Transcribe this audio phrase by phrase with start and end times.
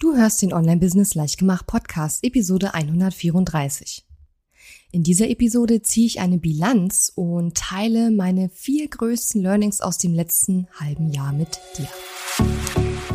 [0.00, 4.06] Du hörst den Online Business Leichtgemacht Podcast Episode 134.
[4.92, 10.14] In dieser Episode ziehe ich eine Bilanz und teile meine vier größten Learnings aus dem
[10.14, 11.88] letzten halben Jahr mit dir.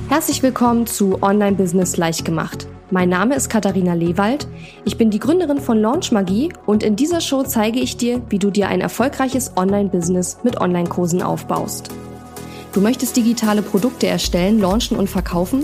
[0.10, 2.68] Herzlich willkommen zu Online Business Leichtgemacht.
[2.92, 4.50] Mein Name ist Katharina Lewald.
[4.84, 8.40] Ich bin die Gründerin von Launch Magie und in dieser Show zeige ich dir, wie
[8.40, 11.92] du dir ein erfolgreiches Online-Business mit Online-Kursen aufbaust.
[12.74, 15.64] Du möchtest digitale Produkte erstellen, launchen und verkaufen?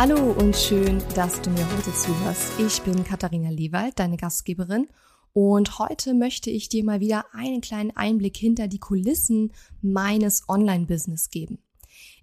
[0.00, 2.58] Hallo und schön, dass du mir heute zuhörst.
[2.58, 4.88] Ich bin Katharina Lewald, deine Gastgeberin.
[5.34, 9.52] Und heute möchte ich dir mal wieder einen kleinen Einblick hinter die Kulissen
[9.82, 11.58] meines Online-Business geben.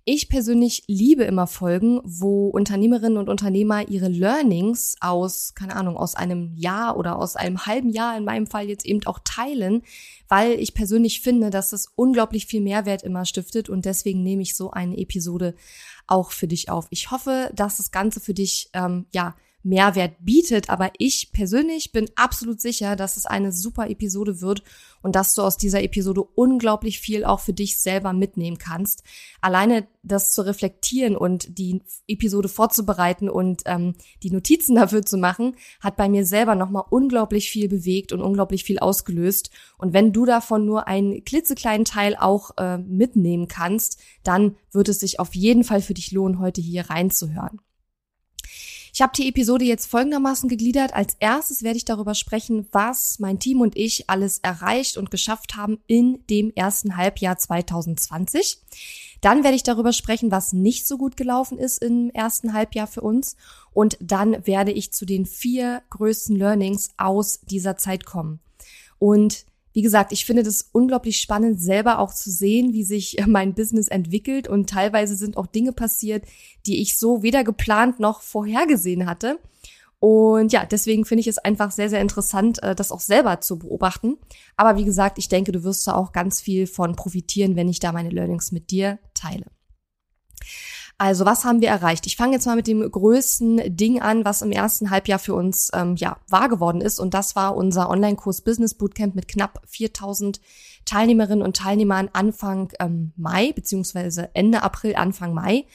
[0.10, 6.16] Ich persönlich liebe immer Folgen, wo Unternehmerinnen und Unternehmer ihre Learnings aus, keine Ahnung, aus
[6.16, 9.84] einem Jahr oder aus einem halben Jahr in meinem Fall jetzt eben auch teilen,
[10.30, 14.56] weil ich persönlich finde, dass es unglaublich viel Mehrwert immer stiftet und deswegen nehme ich
[14.56, 15.56] so eine Episode
[16.08, 16.88] auch für dich auf.
[16.90, 19.36] Ich hoffe, dass das Ganze für dich, ähm, ja,
[19.68, 20.70] Mehrwert bietet.
[20.70, 24.64] Aber ich persönlich bin absolut sicher, dass es eine super Episode wird
[25.02, 29.04] und dass du aus dieser Episode unglaublich viel auch für dich selber mitnehmen kannst.
[29.42, 35.56] Alleine das zu reflektieren und die Episode vorzubereiten und ähm, die Notizen dafür zu machen,
[35.82, 39.52] hat bei mir selber nochmal unglaublich viel bewegt und unglaublich viel ausgelöst.
[39.78, 45.00] Und wenn du davon nur einen klitzekleinen Teil auch äh, mitnehmen kannst, dann wird es
[45.00, 47.60] sich auf jeden Fall für dich lohnen, heute hier reinzuhören.
[48.98, 50.96] Ich habe die Episode jetzt folgendermaßen gegliedert.
[50.96, 55.56] Als erstes werde ich darüber sprechen, was mein Team und ich alles erreicht und geschafft
[55.56, 58.58] haben in dem ersten Halbjahr 2020.
[59.22, 63.02] Dann werde ich darüber sprechen, was nicht so gut gelaufen ist im ersten Halbjahr für
[63.02, 63.36] uns.
[63.72, 68.40] Und dann werde ich zu den vier größten Learnings aus dieser Zeit kommen.
[68.98, 69.46] Und
[69.78, 73.54] wie gesagt, ich finde das unglaublich spannend, selber auch zu sehen, wie sich äh, mein
[73.54, 74.48] Business entwickelt.
[74.48, 76.26] Und teilweise sind auch Dinge passiert,
[76.66, 79.38] die ich so weder geplant noch vorhergesehen hatte.
[80.00, 83.60] Und ja, deswegen finde ich es einfach sehr, sehr interessant, äh, das auch selber zu
[83.60, 84.18] beobachten.
[84.56, 87.78] Aber wie gesagt, ich denke, du wirst da auch ganz viel von profitieren, wenn ich
[87.78, 89.46] da meine Learnings mit dir teile.
[91.00, 92.08] Also was haben wir erreicht?
[92.08, 95.70] Ich fange jetzt mal mit dem größten Ding an, was im ersten Halbjahr für uns
[95.74, 97.00] ähm, ja wahr geworden ist.
[97.00, 100.42] Und das war unser Online-Kurs Business Bootcamp mit knapp 4000
[100.86, 105.66] Teilnehmerinnen und Teilnehmern Anfang ähm, Mai beziehungsweise Ende April, Anfang Mai,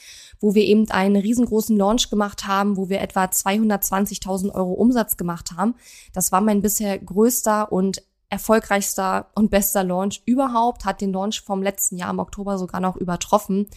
[0.41, 5.53] wo wir eben einen riesengroßen Launch gemacht haben, wo wir etwa 220.000 Euro Umsatz gemacht
[5.55, 5.75] haben.
[6.11, 11.61] Das war mein bisher größter und erfolgreichster und bester Launch überhaupt, hat den Launch vom
[11.61, 13.67] letzten Jahr im Oktober sogar noch übertroffen.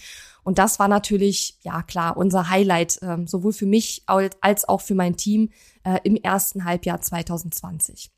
[0.47, 4.95] Und das war natürlich, ja klar, unser Highlight, äh, sowohl für mich als auch für
[4.95, 5.51] mein Team
[5.83, 8.13] äh, im ersten Halbjahr 2020.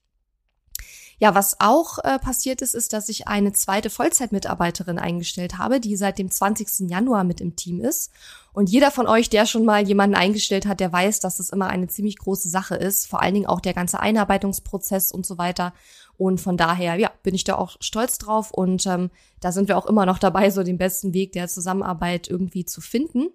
[1.18, 5.96] Ja, was auch äh, passiert ist, ist, dass ich eine zweite Vollzeitmitarbeiterin eingestellt habe, die
[5.96, 6.90] seit dem 20.
[6.90, 8.12] Januar mit im Team ist.
[8.52, 11.68] Und jeder von euch, der schon mal jemanden eingestellt hat, der weiß, dass es immer
[11.68, 13.06] eine ziemlich große Sache ist.
[13.06, 15.72] Vor allen Dingen auch der ganze Einarbeitungsprozess und so weiter.
[16.18, 18.50] Und von daher, ja, bin ich da auch stolz drauf.
[18.50, 22.28] Und ähm, da sind wir auch immer noch dabei, so den besten Weg der Zusammenarbeit
[22.28, 23.28] irgendwie zu finden.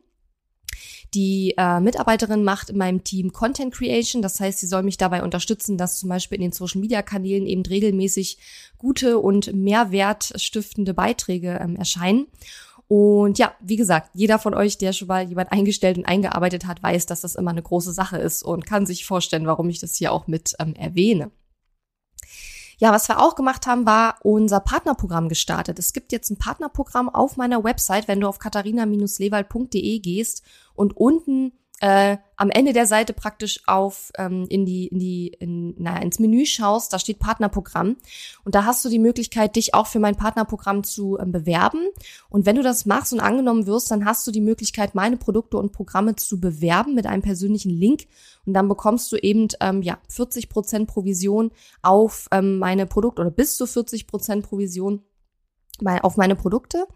[1.13, 5.23] Die äh, Mitarbeiterin macht in meinem Team Content Creation, das heißt, sie soll mich dabei
[5.23, 8.39] unterstützen, dass zum Beispiel in den Social Media Kanälen eben regelmäßig
[8.79, 12.27] gute und mehrwertstiftende Beiträge ähm, erscheinen.
[12.87, 16.83] Und ja, wie gesagt, jeder von euch, der schon mal jemand eingestellt und eingearbeitet hat,
[16.83, 19.95] weiß, dass das immer eine große Sache ist und kann sich vorstellen, warum ich das
[19.95, 21.31] hier auch mit ähm, erwähne.
[22.83, 25.79] Ja, was wir auch gemacht haben, war unser Partnerprogramm gestartet.
[25.79, 30.43] Es gibt jetzt ein Partnerprogramm auf meiner Website, wenn du auf katharina-lewald.de gehst
[30.75, 35.75] und unten äh, am Ende der Seite praktisch auf ähm, in die in die in,
[35.77, 37.97] na, ins Menü schaust, da steht Partnerprogramm
[38.45, 41.81] und da hast du die Möglichkeit, dich auch für mein Partnerprogramm zu ähm, bewerben.
[42.29, 45.57] Und wenn du das machst und angenommen wirst, dann hast du die Möglichkeit, meine Produkte
[45.57, 48.07] und Programme zu bewerben mit einem persönlichen Link
[48.45, 51.51] und dann bekommst du eben ähm, ja 40 Prozent Provision
[51.81, 55.01] auf ähm, meine Produkte oder bis zu 40 Prozent Provision
[56.01, 56.87] auf meine Produkte.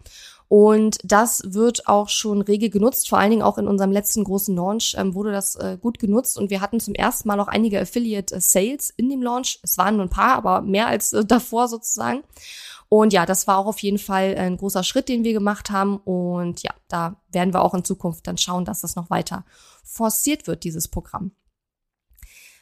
[0.48, 4.56] Und das wird auch schon rege genutzt, vor allen Dingen auch in unserem letzten großen
[4.56, 7.78] Launch ähm, wurde das äh, gut genutzt und wir hatten zum ersten Mal auch einige
[7.78, 9.60] Affiliate äh, in dem Launch.
[9.62, 12.22] Es waren nur ein paar, aber mehr als äh, davor sozusagen.
[12.88, 15.98] Und ja, das war auch auf jeden Fall ein großer Schritt, den wir gemacht haben.
[15.98, 19.44] Und ja, da werden wir auch in Zukunft dann schauen, dass das noch weiter
[19.84, 21.32] forciert wird, dieses Programm.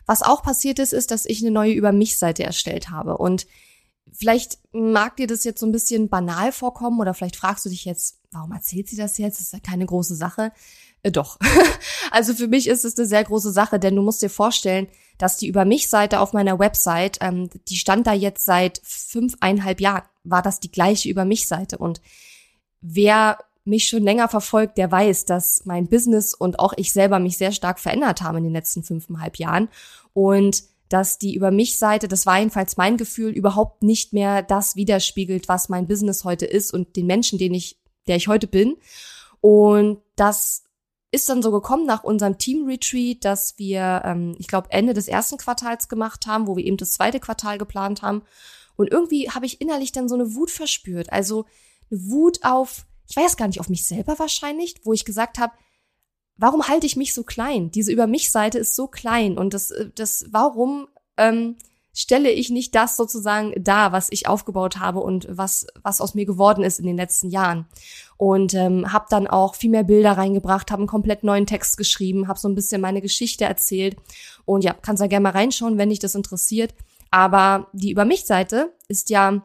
[0.07, 3.17] Was auch passiert ist, ist, dass ich eine neue Über mich-Seite erstellt habe.
[3.17, 3.47] Und
[4.13, 7.85] vielleicht mag dir das jetzt so ein bisschen banal vorkommen oder vielleicht fragst du dich
[7.85, 9.41] jetzt, warum erzählt sie das jetzt?
[9.41, 10.53] Das ist ja keine große Sache.
[11.03, 11.39] Äh, doch.
[12.11, 14.89] also für mich ist es eine sehr große Sache, denn du musst dir vorstellen,
[15.19, 20.05] dass die Über mich-Seite auf meiner Website, ähm, die stand da jetzt seit fünfeinhalb Jahren,
[20.25, 21.79] war das die gleiche Über mich-Seite.
[21.79, 22.01] Und
[22.81, 27.37] wer mich schon länger verfolgt, der weiß, dass mein Business und auch ich selber mich
[27.37, 29.69] sehr stark verändert haben in den letzten fünfeinhalb Jahren.
[30.13, 34.77] Und dass die über mich Seite, das war jedenfalls mein Gefühl, überhaupt nicht mehr das
[34.77, 38.77] widerspiegelt, was mein Business heute ist und den Menschen, den ich, der ich heute bin.
[39.41, 40.65] Und das
[41.11, 45.39] ist dann so gekommen nach unserem Team-Retreat, dass wir, ähm, ich glaube, Ende des ersten
[45.39, 48.23] Quartals gemacht haben, wo wir eben das zweite Quartal geplant haben.
[48.77, 51.13] Und irgendwie habe ich innerlich dann so eine Wut verspürt.
[51.13, 51.47] Also
[51.91, 55.53] eine Wut auf, ich weiß gar nicht, auf mich selber wahrscheinlich, wo ich gesagt habe,
[56.37, 57.71] warum halte ich mich so klein?
[57.71, 61.57] Diese Über mich Seite ist so klein und das, äh, das, warum ähm,
[61.97, 66.27] stelle ich nicht das sozusagen dar, was ich aufgebaut habe und was, was aus mir
[66.27, 67.67] geworden ist in den letzten Jahren.
[68.19, 72.29] Und ähm, habe dann auch viel mehr Bilder reingebracht, habe einen komplett neuen Text geschrieben,
[72.29, 73.97] habe so ein bisschen meine Geschichte erzählt.
[74.45, 76.75] Und ja, kannst da gerne mal reinschauen, wenn dich das interessiert.
[77.11, 79.43] Aber die Über mich Seite ist ja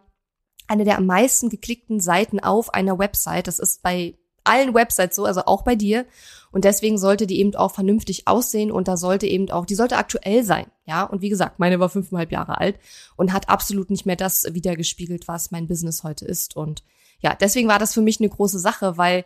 [0.68, 3.48] eine der am meisten geklickten Seiten auf einer Website.
[3.48, 6.06] Das ist bei allen Websites so, also auch bei dir.
[6.52, 9.98] Und deswegen sollte die eben auch vernünftig aussehen und da sollte eben auch, die sollte
[9.98, 10.66] aktuell sein.
[10.86, 12.78] Ja, und wie gesagt, meine war fünfeinhalb Jahre alt
[13.16, 16.58] und hat absolut nicht mehr das wiedergespiegelt, was mein Business heute ist.
[16.58, 16.84] Und
[17.22, 19.24] ja, deswegen war das für mich eine große Sache, weil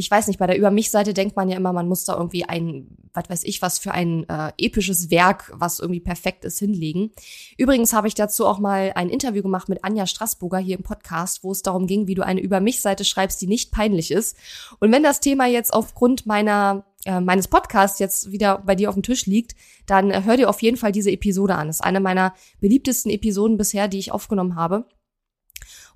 [0.00, 2.44] ich weiß nicht, bei der Über mich-Seite denkt man ja immer, man muss da irgendwie
[2.44, 7.10] ein, was weiß ich, was für ein äh, episches Werk, was irgendwie perfekt ist, hinlegen.
[7.58, 11.44] Übrigens habe ich dazu auch mal ein Interview gemacht mit Anja Straßburger hier im Podcast,
[11.44, 14.36] wo es darum ging, wie du eine Über mich-Seite schreibst, die nicht peinlich ist.
[14.80, 18.94] Und wenn das Thema jetzt aufgrund meiner äh, meines Podcasts jetzt wieder bei dir auf
[18.94, 19.54] dem Tisch liegt,
[19.86, 21.66] dann äh, hör dir auf jeden Fall diese Episode an.
[21.66, 24.86] Das ist eine meiner beliebtesten Episoden bisher, die ich aufgenommen habe.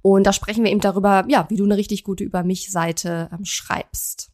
[0.06, 3.31] Und da sprechen wir eben darüber, ja, wie du eine richtig gute Über mich Seite
[3.33, 4.31] ähm, schreibst.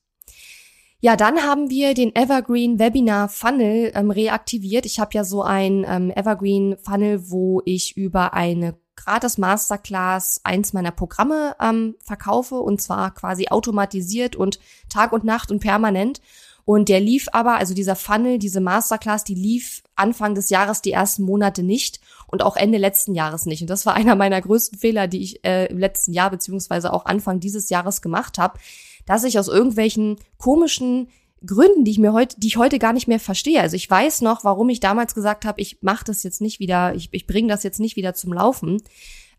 [0.99, 4.85] Ja, dann haben wir den Evergreen Webinar Funnel ähm, reaktiviert.
[4.85, 10.73] Ich habe ja so ein ähm, Evergreen Funnel, wo ich über eine gratis Masterclass eins
[10.73, 14.59] meiner Programme ähm, verkaufe und zwar quasi automatisiert und
[14.89, 16.21] Tag und Nacht und permanent.
[16.65, 20.93] Und der lief aber, also dieser Funnel, diese Masterclass, die lief Anfang des Jahres die
[20.93, 22.01] ersten Monate nicht
[22.31, 23.63] und auch Ende letzten Jahres nicht.
[23.63, 27.07] Und das war einer meiner größten Fehler, die ich äh, im letzten Jahr beziehungsweise auch
[27.07, 28.59] Anfang dieses Jahres gemacht habe,
[29.07, 31.09] dass ich aus irgendwelchen komischen
[31.45, 33.61] Gründen, die ich mir heute, die ich heute gar nicht mehr verstehe.
[33.61, 36.95] Also ich weiß noch, warum ich damals gesagt habe, ich mache das jetzt nicht wieder,
[36.95, 38.83] ich, ich bringe das jetzt nicht wieder zum Laufen.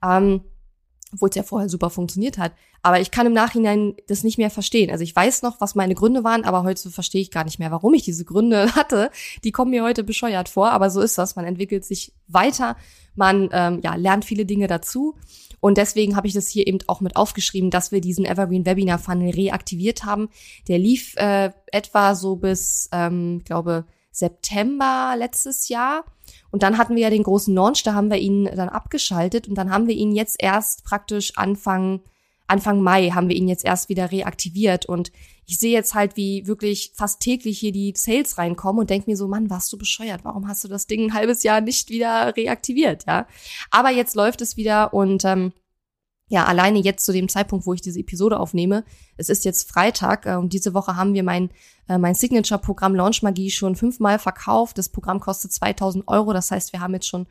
[0.04, 0.42] Ähm,
[1.14, 2.54] obwohl es ja vorher super funktioniert hat.
[2.82, 4.90] Aber ich kann im Nachhinein das nicht mehr verstehen.
[4.90, 7.72] Also ich weiß noch, was meine Gründe waren, aber heute verstehe ich gar nicht mehr,
[7.72, 9.12] warum ich diese Gründe hatte.
[9.44, 11.36] Die kommen mir heute bescheuert vor, aber so ist das.
[11.36, 12.76] Man entwickelt sich weiter,
[13.16, 15.16] man ähm, ja, lernt viele Dinge dazu.
[15.60, 18.98] Und deswegen habe ich das hier eben auch mit aufgeschrieben, dass wir diesen Evergreen Webinar
[18.98, 20.30] Funnel reaktiviert haben.
[20.68, 26.04] Der lief äh, etwa so bis, ähm, glaube, September letztes Jahr.
[26.52, 29.56] Und dann hatten wir ja den großen Launch, da haben wir ihn dann abgeschaltet und
[29.56, 32.02] dann haben wir ihn jetzt erst praktisch Anfang,
[32.48, 35.12] Anfang Mai haben wir ihn jetzt erst wieder reaktiviert und
[35.46, 39.18] ich sehe jetzt halt, wie wirklich fast täglich hier die Sales reinkommen und denke mir
[39.18, 40.22] so, Mann, warst du bescheuert?
[40.24, 43.06] Warum hast du das Ding ein halbes Jahr nicht wieder reaktiviert?
[43.06, 43.28] Ja,
[43.70, 45.52] aber jetzt läuft es wieder und ähm,
[46.32, 48.86] ja, alleine jetzt zu dem Zeitpunkt, wo ich diese Episode aufnehme,
[49.18, 51.50] es ist jetzt Freitag äh, und diese Woche haben wir mein,
[51.90, 54.78] äh, mein Signature-Programm Launch Magie schon fünfmal verkauft.
[54.78, 56.32] Das Programm kostet 2000 Euro.
[56.32, 57.28] Das heißt, wir haben jetzt schon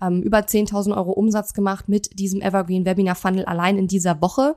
[0.00, 4.54] ähm, über 10.000 Euro Umsatz gemacht mit diesem Evergreen Webinar Funnel allein in dieser Woche.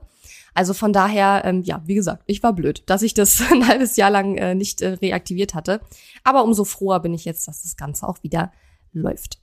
[0.54, 3.96] Also von daher, ähm, ja, wie gesagt, ich war blöd, dass ich das ein halbes
[3.96, 5.80] Jahr lang äh, nicht äh, reaktiviert hatte.
[6.22, 8.52] Aber umso froher bin ich jetzt, dass das Ganze auch wieder
[8.92, 9.40] läuft.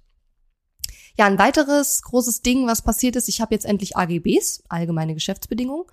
[1.18, 5.86] Ja, ein weiteres großes Ding, was passiert ist, ich habe jetzt endlich AGBs, allgemeine Geschäftsbedingungen.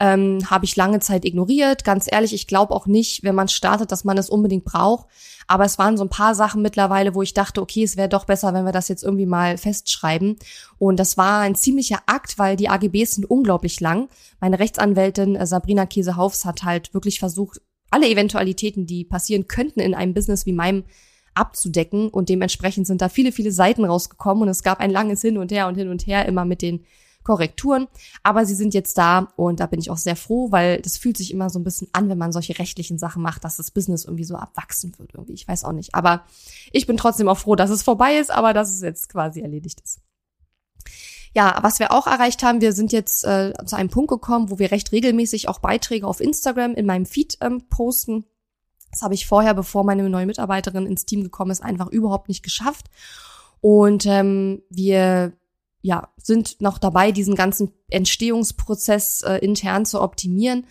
[0.00, 1.84] Ähm, habe ich lange Zeit ignoriert.
[1.84, 5.06] Ganz ehrlich, ich glaube auch nicht, wenn man startet, dass man es unbedingt braucht.
[5.46, 8.24] Aber es waren so ein paar Sachen mittlerweile, wo ich dachte, okay, es wäre doch
[8.24, 10.36] besser, wenn wir das jetzt irgendwie mal festschreiben.
[10.78, 14.08] Und das war ein ziemlicher Akt, weil die AGBs sind unglaublich lang.
[14.40, 19.94] Meine Rechtsanwältin äh, Sabrina Käsehaufs hat halt wirklich versucht, alle Eventualitäten, die passieren könnten in
[19.94, 20.82] einem Business wie meinem,
[21.34, 25.38] abzudecken und dementsprechend sind da viele, viele Seiten rausgekommen und es gab ein langes Hin
[25.38, 26.84] und Her und hin und her immer mit den
[27.24, 27.88] Korrekturen,
[28.22, 31.16] aber sie sind jetzt da und da bin ich auch sehr froh, weil das fühlt
[31.16, 34.04] sich immer so ein bisschen an, wenn man solche rechtlichen Sachen macht, dass das Business
[34.04, 35.32] irgendwie so abwachsen wird irgendwie.
[35.32, 36.24] Ich weiß auch nicht, aber
[36.70, 39.80] ich bin trotzdem auch froh, dass es vorbei ist, aber dass es jetzt quasi erledigt
[39.80, 40.00] ist.
[41.34, 44.58] Ja, was wir auch erreicht haben, wir sind jetzt äh, zu einem Punkt gekommen, wo
[44.58, 48.24] wir recht regelmäßig auch Beiträge auf Instagram in meinem Feed ähm, posten
[48.94, 52.44] Das habe ich vorher, bevor meine neue Mitarbeiterin ins Team gekommen ist, einfach überhaupt nicht
[52.44, 52.86] geschafft.
[53.60, 55.32] Und ähm, wir
[55.82, 60.66] ja, sind noch dabei, diesen ganzen Entstehungsprozess äh, intern zu optimieren.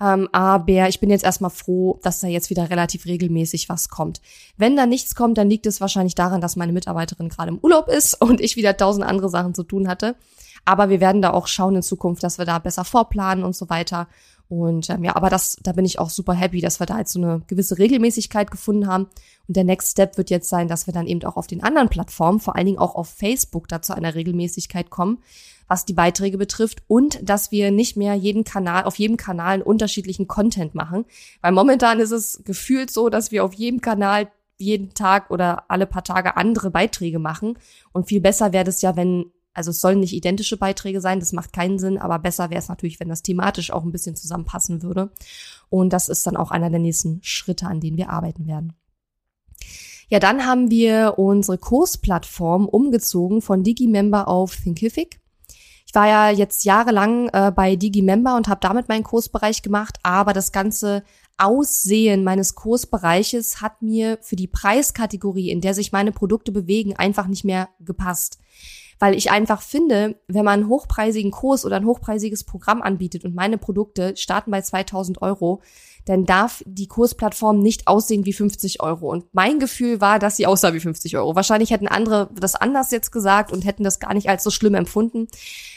[0.00, 4.22] Ähm, aber ich bin jetzt erstmal froh, dass da jetzt wieder relativ regelmäßig was kommt.
[4.56, 7.88] Wenn da nichts kommt, dann liegt es wahrscheinlich daran, dass meine Mitarbeiterin gerade im Urlaub
[7.88, 10.16] ist und ich wieder tausend andere Sachen zu tun hatte.
[10.64, 13.68] Aber wir werden da auch schauen in Zukunft, dass wir da besser vorplanen und so
[13.68, 14.08] weiter.
[14.48, 17.12] Und ähm, ja, aber das, da bin ich auch super happy, dass wir da jetzt
[17.12, 19.08] so eine gewisse Regelmäßigkeit gefunden haben.
[19.48, 21.88] Und der Next Step wird jetzt sein, dass wir dann eben auch auf den anderen
[21.88, 25.18] Plattformen, vor allen Dingen auch auf Facebook, da zu einer Regelmäßigkeit kommen,
[25.66, 29.62] was die Beiträge betrifft und dass wir nicht mehr jeden Kanal, auf jedem Kanal einen
[29.62, 31.04] unterschiedlichen Content machen.
[31.40, 35.86] Weil momentan ist es gefühlt so, dass wir auf jedem Kanal jeden Tag oder alle
[35.86, 37.58] paar Tage andere Beiträge machen.
[37.92, 41.32] Und viel besser wäre es ja, wenn, also es sollen nicht identische Beiträge sein, das
[41.32, 44.82] macht keinen Sinn, aber besser wäre es natürlich, wenn das thematisch auch ein bisschen zusammenpassen
[44.82, 45.10] würde.
[45.70, 48.74] Und das ist dann auch einer der nächsten Schritte, an denen wir arbeiten werden.
[50.08, 55.20] Ja, dann haben wir unsere Kursplattform umgezogen von DigiMember auf Thinkific.
[55.86, 60.32] Ich war ja jetzt jahrelang äh, bei DigiMember und habe damit meinen Kursbereich gemacht, aber
[60.32, 61.02] das ganze
[61.38, 67.26] Aussehen meines Kursbereiches hat mir für die Preiskategorie, in der sich meine Produkte bewegen, einfach
[67.26, 68.38] nicht mehr gepasst.
[68.98, 73.34] Weil ich einfach finde, wenn man einen hochpreisigen Kurs oder ein hochpreisiges Programm anbietet und
[73.34, 75.60] meine Produkte starten bei 2000 Euro,
[76.06, 79.10] dann darf die Kursplattform nicht aussehen wie 50 Euro.
[79.10, 81.34] Und mein Gefühl war, dass sie aussah wie 50 Euro.
[81.34, 84.74] Wahrscheinlich hätten andere das anders jetzt gesagt und hätten das gar nicht als so schlimm
[84.74, 85.26] empfunden.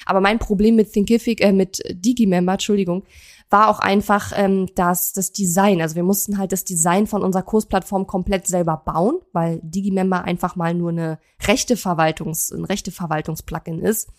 [0.06, 3.04] Aber mein Problem mit Thinkific, äh, mit Digimember, Entschuldigung,
[3.50, 5.82] war auch einfach ähm, das, das Design.
[5.82, 10.56] Also wir mussten halt das Design von unserer Kursplattform komplett selber bauen, weil Digimember einfach
[10.56, 14.10] mal nur eine rechte Verwaltungs, ein rechte Verwaltungsplugin ist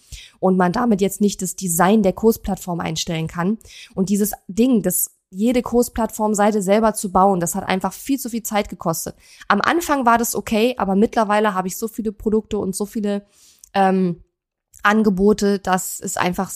[0.40, 3.58] und man damit jetzt nicht das Design der Kursplattform einstellen kann.
[3.94, 7.38] Und dieses Ding, das jede Kursplattformseite selber zu bauen.
[7.38, 9.14] Das hat einfach viel zu viel Zeit gekostet.
[9.46, 13.24] Am Anfang war das okay, aber mittlerweile habe ich so viele Produkte und so viele
[13.72, 14.24] ähm,
[14.82, 16.50] Angebote, dass es einfach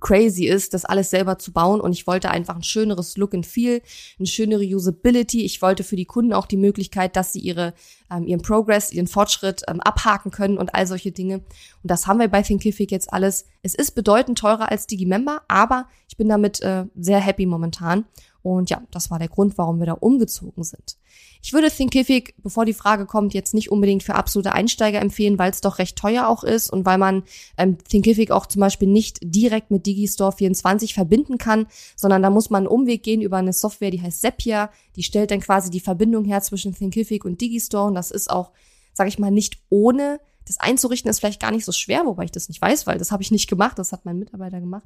[0.00, 1.80] crazy ist, das alles selber zu bauen.
[1.80, 3.82] Und ich wollte einfach ein schöneres Look and Feel,
[4.18, 5.44] eine schönere Usability.
[5.44, 7.74] Ich wollte für die Kunden auch die Möglichkeit, dass sie ihre,
[8.10, 11.36] ähm, ihren Progress, ihren Fortschritt ähm, abhaken können und all solche Dinge.
[11.36, 13.46] Und das haben wir bei Thinkific jetzt alles.
[13.62, 18.06] Es ist bedeutend teurer als Digimember, aber ich bin damit äh, sehr happy momentan.
[18.42, 20.96] Und ja, das war der Grund, warum wir da umgezogen sind.
[21.42, 25.50] Ich würde Thinkific, bevor die Frage kommt, jetzt nicht unbedingt für absolute Einsteiger empfehlen, weil
[25.50, 27.22] es doch recht teuer auch ist und weil man
[27.56, 31.66] ähm, Thinkific auch zum Beispiel nicht direkt mit Digistore 24 verbinden kann,
[31.96, 34.70] sondern da muss man einen Umweg gehen über eine Software, die heißt Zapier.
[34.96, 38.52] Die stellt dann quasi die Verbindung her zwischen Thinkific und Digistore und das ist auch,
[38.92, 40.20] sage ich mal, nicht ohne.
[40.46, 43.12] Das einzurichten ist vielleicht gar nicht so schwer, wobei ich das nicht weiß, weil das
[43.12, 44.84] habe ich nicht gemacht, das hat mein Mitarbeiter gemacht.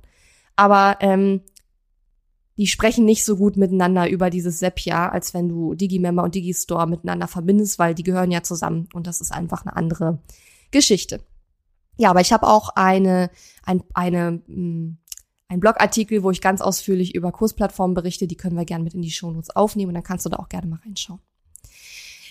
[0.56, 1.40] Aber ähm,
[2.56, 6.86] die sprechen nicht so gut miteinander über dieses Sepia, als wenn du Digimember und Digistore
[6.86, 10.20] miteinander verbindest, weil die gehören ja zusammen und das ist einfach eine andere
[10.70, 11.20] Geschichte.
[11.96, 13.30] Ja, aber ich habe auch eine,
[13.64, 14.98] ein, eine, hm,
[15.48, 19.02] ein Blogartikel, wo ich ganz ausführlich über Kursplattformen berichte, die können wir gerne mit in
[19.02, 21.20] die Shownotes aufnehmen und dann kannst du da auch gerne mal reinschauen.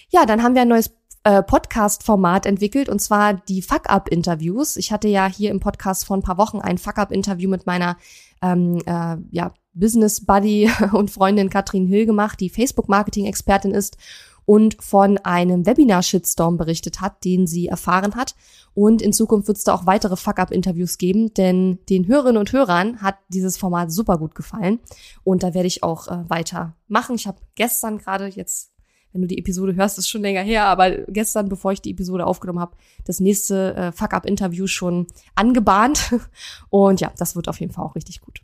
[0.10, 0.92] Ja, dann haben wir ein neues
[1.24, 4.78] äh, Podcast-Format entwickelt und zwar die Fuck-Up-Interviews.
[4.78, 7.98] Ich hatte ja hier im Podcast vor ein paar Wochen ein Fuck-Up-Interview mit meiner
[8.44, 13.98] ähm, äh, ja, Business Buddy und Freundin Katrin Hill gemacht, die Facebook-Marketing-Expertin ist
[14.46, 18.36] und von einem Webinar-Shitstorm berichtet hat, den sie erfahren hat.
[18.74, 23.02] Und in Zukunft wird es da auch weitere Fuck-Up-Interviews geben, denn den Hörerinnen und Hörern
[23.02, 24.80] hat dieses Format super gut gefallen.
[25.24, 26.76] Und da werde ich auch äh, weiter.
[27.16, 28.73] Ich habe gestern gerade jetzt
[29.14, 32.26] wenn du die Episode hörst, ist schon länger her, aber gestern, bevor ich die Episode
[32.26, 36.14] aufgenommen habe, das nächste äh, Fuck-Up-Interview schon angebahnt.
[36.70, 38.42] Und ja, das wird auf jeden Fall auch richtig gut.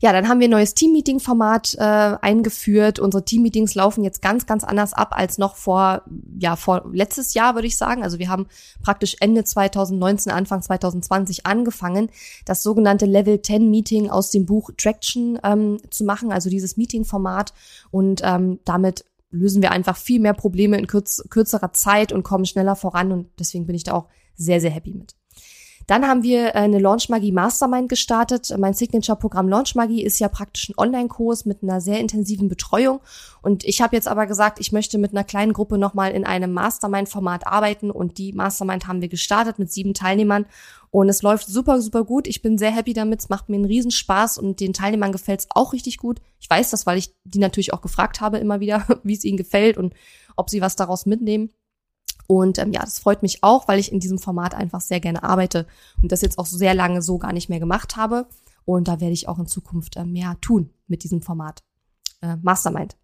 [0.00, 2.98] Ja, dann haben wir ein neues Team-Meeting-Format äh, eingeführt.
[2.98, 6.02] Unsere Team-Meetings laufen jetzt ganz, ganz anders ab als noch vor,
[6.38, 8.02] ja, vor letztes Jahr, würde ich sagen.
[8.02, 8.46] Also wir haben
[8.82, 12.10] praktisch Ende 2019, Anfang 2020 angefangen,
[12.44, 17.54] das sogenannte Level 10 Meeting aus dem Buch Traction ähm, zu machen, also dieses Meeting-Format.
[17.90, 22.46] Und ähm, damit lösen wir einfach viel mehr Probleme in kürz kürzerer Zeit und kommen
[22.46, 23.12] schneller voran.
[23.12, 25.14] Und deswegen bin ich da auch sehr, sehr happy mit.
[25.86, 28.52] Dann haben wir äh, eine Launch Magie Mastermind gestartet.
[28.58, 33.00] Mein Signature-Programm Launch Magie ist ja praktisch ein Online-Kurs mit einer sehr intensiven Betreuung.
[33.40, 36.52] Und ich habe jetzt aber gesagt, ich möchte mit einer kleinen Gruppe nochmal in einem
[36.52, 37.90] Mastermind-Format arbeiten.
[37.92, 40.46] Und die Mastermind haben wir gestartet mit sieben Teilnehmern.
[40.90, 42.26] Und es läuft super, super gut.
[42.26, 43.20] Ich bin sehr happy damit.
[43.20, 46.20] Es macht mir einen Riesenspaß und den Teilnehmern gefällt es auch richtig gut.
[46.40, 49.36] Ich weiß das, weil ich die natürlich auch gefragt habe immer wieder, wie es ihnen
[49.36, 49.94] gefällt und
[50.36, 51.50] ob sie was daraus mitnehmen.
[52.26, 55.22] Und ähm, ja, das freut mich auch, weil ich in diesem Format einfach sehr gerne
[55.22, 55.66] arbeite
[56.02, 58.26] und das jetzt auch sehr lange so gar nicht mehr gemacht habe.
[58.64, 61.62] Und da werde ich auch in Zukunft äh, mehr tun mit diesem Format.
[62.20, 62.96] Äh, Mastermind.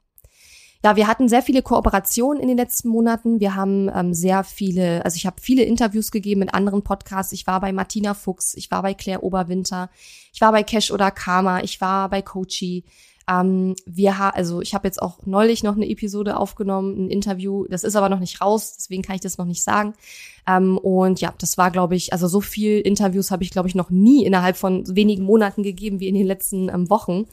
[0.85, 3.39] ja, wir hatten sehr viele Kooperationen in den letzten Monaten.
[3.39, 7.33] Wir haben ähm, sehr viele, also ich habe viele Interviews gegeben mit anderen Podcasts.
[7.33, 9.91] Ich war bei Martina Fuchs, ich war bei Claire Oberwinter,
[10.33, 12.85] ich war bei Cash oder Karma, ich war bei Coachy.
[13.29, 17.67] Ähm, wir ha also ich habe jetzt auch neulich noch eine Episode aufgenommen, ein Interview.
[17.69, 19.95] Das ist aber noch nicht raus, deswegen kann ich das noch nicht sagen.
[20.47, 23.75] Ähm, und ja, das war, glaube ich, also so viel Interviews habe ich, glaube ich,
[23.75, 27.27] noch nie innerhalb von wenigen Monaten gegeben wie in den letzten ähm, Wochen.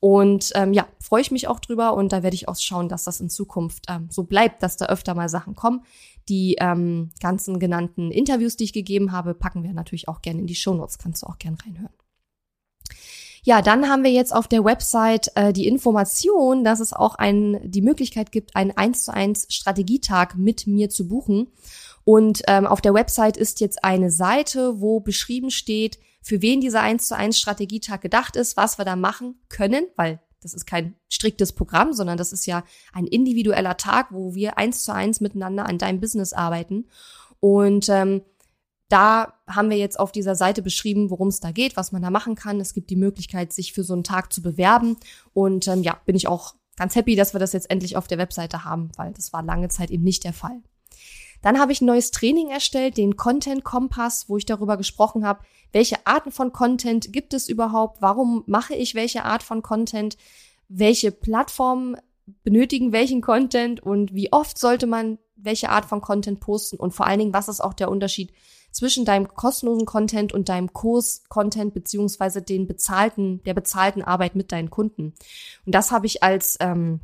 [0.00, 3.04] Und ähm, ja, freue ich mich auch drüber und da werde ich auch schauen, dass
[3.04, 5.82] das in Zukunft ähm, so bleibt, dass da öfter mal Sachen kommen.
[6.28, 10.46] Die ähm, ganzen genannten Interviews, die ich gegeben habe, packen wir natürlich auch gerne in
[10.46, 10.98] die Shownotes.
[10.98, 11.92] Kannst du auch gerne reinhören.
[13.42, 17.60] Ja, dann haben wir jetzt auf der Website äh, die Information, dass es auch ein,
[17.64, 21.48] die Möglichkeit gibt, einen 1 zu 1 Strategietag mit mir zu buchen.
[22.04, 26.82] Und ähm, auf der Website ist jetzt eine Seite, wo beschrieben steht, für wen dieser
[26.82, 30.94] 1 zu 1 Strategietag gedacht ist, was wir da machen können, weil das ist kein
[31.08, 35.66] striktes Programm, sondern das ist ja ein individueller Tag, wo wir eins zu eins miteinander
[35.66, 36.86] an deinem Business arbeiten.
[37.40, 38.22] Und ähm,
[38.90, 42.10] da haben wir jetzt auf dieser Seite beschrieben, worum es da geht, was man da
[42.10, 42.60] machen kann.
[42.60, 44.96] Es gibt die Möglichkeit, sich für so einen Tag zu bewerben.
[45.32, 48.18] Und ähm, ja, bin ich auch ganz happy, dass wir das jetzt endlich auf der
[48.18, 50.60] Webseite haben, weil das war lange Zeit eben nicht der Fall.
[51.40, 55.40] Dann habe ich ein neues Training erstellt, den Content Kompass, wo ich darüber gesprochen habe,
[55.72, 60.18] welche Arten von Content gibt es überhaupt, warum mache ich welche Art von Content,
[60.68, 61.96] welche Plattformen
[62.44, 67.06] benötigen welchen Content und wie oft sollte man welche Art von Content posten und vor
[67.06, 68.32] allen Dingen, was ist auch der Unterschied
[68.70, 74.70] zwischen deinem kostenlosen Content und deinem Kurs-Content beziehungsweise den bezahlten, der bezahlten Arbeit mit deinen
[74.70, 75.14] Kunden.
[75.66, 77.00] Und das habe ich als, ähm,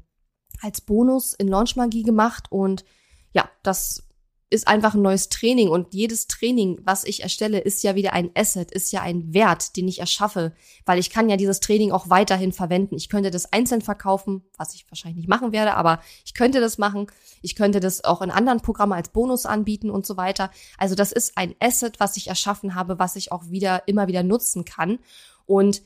[0.62, 2.84] als Bonus in Launchmagie gemacht und
[3.32, 4.05] ja, das
[4.48, 8.30] ist einfach ein neues Training und jedes Training, was ich erstelle, ist ja wieder ein
[8.36, 10.52] Asset, ist ja ein Wert, den ich erschaffe,
[10.84, 12.94] weil ich kann ja dieses Training auch weiterhin verwenden.
[12.94, 16.78] Ich könnte das einzeln verkaufen, was ich wahrscheinlich nicht machen werde, aber ich könnte das
[16.78, 17.08] machen.
[17.42, 20.52] Ich könnte das auch in anderen Programmen als Bonus anbieten und so weiter.
[20.78, 24.22] Also das ist ein Asset, was ich erschaffen habe, was ich auch wieder immer wieder
[24.22, 25.00] nutzen kann.
[25.44, 25.82] Und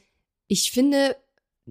[0.49, 1.17] ich finde,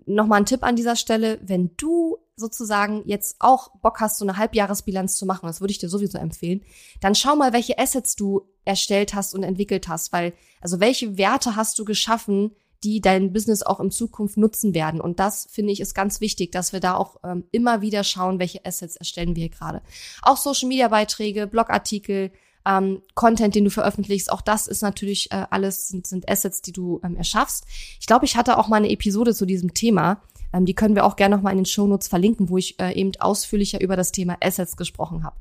[0.06, 4.38] nochmal ein Tipp an dieser Stelle, wenn du sozusagen jetzt auch Bock hast, so eine
[4.38, 6.62] Halbjahresbilanz zu machen, das würde ich dir sowieso empfehlen,
[7.02, 11.56] dann schau mal, welche Assets du erstellt hast und entwickelt hast, weil, also welche Werte
[11.56, 12.52] hast du geschaffen,
[12.84, 15.02] die dein Business auch in Zukunft nutzen werden.
[15.02, 18.40] Und das finde ich ist ganz wichtig, dass wir da auch ähm, immer wieder schauen,
[18.40, 19.82] welche Assets erstellen wir gerade.
[20.22, 22.32] Auch Social Media Beiträge, Blogartikel,
[22.66, 26.72] ähm, Content, den du veröffentlichst, auch das ist natürlich äh, alles sind, sind Assets, die
[26.72, 27.66] du ähm, erschaffst.
[28.00, 30.22] Ich glaube, ich hatte auch mal eine Episode zu diesem Thema.
[30.54, 32.94] Ähm, die können wir auch gerne noch mal in den Shownotes verlinken, wo ich äh,
[32.94, 35.36] eben ausführlicher über das Thema Assets gesprochen habe.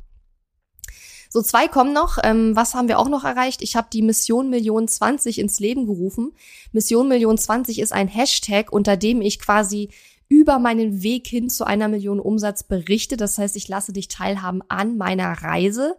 [1.31, 2.19] So, zwei kommen noch.
[2.23, 3.61] Ähm, was haben wir auch noch erreicht?
[3.63, 6.33] Ich habe die Mission Million 20 ins Leben gerufen.
[6.73, 9.91] Mission Million 20 ist ein Hashtag, unter dem ich quasi
[10.29, 13.17] über meinen Weg hin zu einer Million Umsatz berichte.
[13.17, 15.97] Das heißt, ich lasse dich teilhaben an meiner Reise.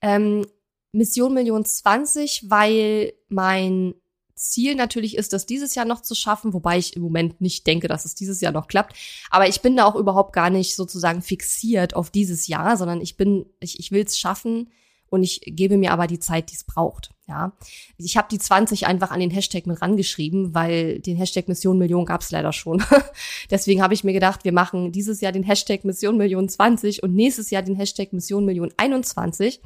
[0.00, 0.46] Ähm,
[0.92, 3.94] Mission Million 20, weil mein
[4.40, 7.88] Ziel natürlich ist, das dieses Jahr noch zu schaffen, wobei ich im Moment nicht denke,
[7.88, 8.96] dass es dieses Jahr noch klappt.
[9.30, 13.16] Aber ich bin da auch überhaupt gar nicht sozusagen fixiert auf dieses Jahr, sondern ich
[13.16, 14.70] bin, ich, ich will es schaffen
[15.10, 17.10] und ich gebe mir aber die Zeit, die es braucht.
[17.28, 17.52] Ja,
[17.96, 22.04] ich habe die 20 einfach an den Hashtag mit rangeschrieben, weil den Hashtag Mission Million
[22.04, 22.82] gab es leider schon.
[23.50, 27.14] Deswegen habe ich mir gedacht, wir machen dieses Jahr den Hashtag Mission Million 20 und
[27.14, 29.60] nächstes Jahr den Hashtag Mission Million 21.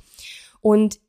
[0.60, 1.00] Und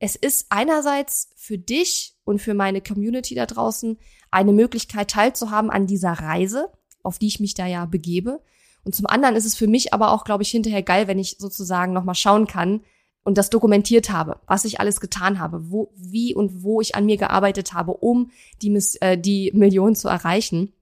[0.00, 3.98] es ist einerseits für dich und für meine Community da draußen
[4.30, 6.70] eine Möglichkeit teilzuhaben an dieser Reise,
[7.02, 8.40] auf die ich mich da ja begebe.
[8.84, 11.36] Und zum anderen ist es für mich aber auch, glaube ich, hinterher geil, wenn ich
[11.38, 12.82] sozusagen nochmal schauen kann
[13.24, 17.06] und das dokumentiert habe, was ich alles getan habe, wo, wie und wo ich an
[17.06, 20.72] mir gearbeitet habe, um die, äh, die Million zu erreichen.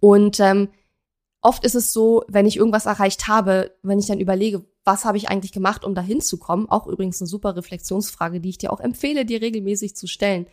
[0.00, 0.68] Und ähm,
[1.48, 5.16] oft ist es so, wenn ich irgendwas erreicht habe, wenn ich dann überlege, was habe
[5.16, 6.68] ich eigentlich gemacht, um dahin zu kommen?
[6.68, 10.46] Auch übrigens eine super Reflexionsfrage, die ich dir auch empfehle, dir regelmäßig zu stellen.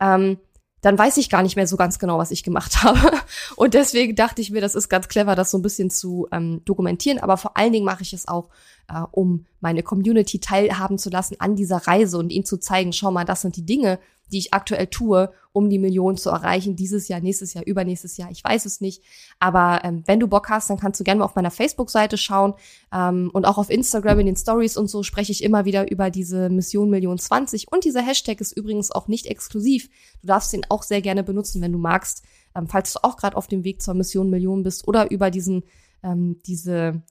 [0.00, 0.36] Ähm,
[0.82, 3.16] dann weiß ich gar nicht mehr so ganz genau, was ich gemacht habe.
[3.56, 6.62] Und deswegen dachte ich mir, das ist ganz clever, das so ein bisschen zu ähm,
[6.64, 7.18] dokumentieren.
[7.18, 8.48] Aber vor allen Dingen mache ich es auch,
[8.88, 13.10] äh, um meine Community teilhaben zu lassen an dieser Reise und ihnen zu zeigen, schau
[13.10, 13.98] mal, das sind die Dinge,
[14.32, 16.74] die ich aktuell tue, um die Millionen zu erreichen.
[16.74, 19.02] Dieses Jahr, nächstes Jahr, übernächstes Jahr, ich weiß es nicht.
[19.38, 22.54] Aber ähm, wenn du Bock hast, dann kannst du gerne mal auf meiner Facebook-Seite schauen.
[22.92, 26.10] Ähm, und auch auf Instagram in den Stories und so spreche ich immer wieder über
[26.10, 27.70] diese Mission Million 20.
[27.70, 29.88] Und dieser Hashtag ist übrigens auch nicht exklusiv.
[30.22, 32.24] Du darfst den auch sehr gerne benutzen, wenn du magst.
[32.54, 35.64] Ähm, falls du auch gerade auf dem Weg zur Mission Million bist oder über diesen,
[36.02, 37.02] ähm, diese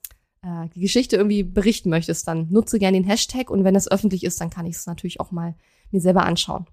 [0.42, 4.40] äh, Geschichte irgendwie berichten möchtest, dann nutze gerne den Hashtag und wenn es öffentlich ist,
[4.42, 5.56] dann kann ich es natürlich auch mal
[5.92, 6.66] mir selber anschauen.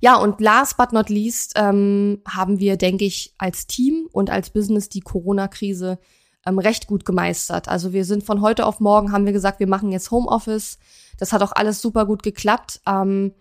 [0.00, 4.50] Ja, und last but not least ähm, haben wir, denke ich, als Team und als
[4.50, 6.00] Business die Corona-Krise
[6.44, 7.68] ähm, recht gut gemeistert.
[7.68, 10.78] Also wir sind von heute auf morgen, haben wir gesagt, wir machen jetzt Homeoffice.
[11.18, 12.80] Das hat auch alles super gut geklappt.
[12.84, 13.32] Ähm,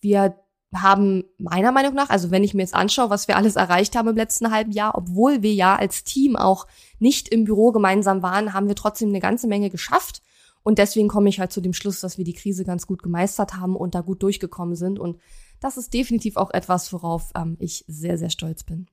[0.00, 0.36] wir
[0.74, 4.08] haben meiner Meinung nach, also wenn ich mir jetzt anschaue, was wir alles erreicht haben
[4.08, 6.66] im letzten halben Jahr, obwohl wir ja als Team auch
[6.98, 10.22] nicht im Büro gemeinsam waren, haben wir trotzdem eine ganze Menge geschafft.
[10.62, 13.54] Und deswegen komme ich halt zu dem Schluss, dass wir die Krise ganz gut gemeistert
[13.54, 14.98] haben und da gut durchgekommen sind.
[14.98, 15.18] Und
[15.60, 18.86] das ist definitiv auch etwas, worauf ähm, ich sehr, sehr stolz bin.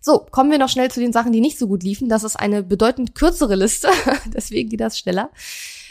[0.00, 2.08] So, kommen wir noch schnell zu den Sachen, die nicht so gut liefen.
[2.08, 3.88] Das ist eine bedeutend kürzere Liste,
[4.34, 5.30] deswegen geht das schneller.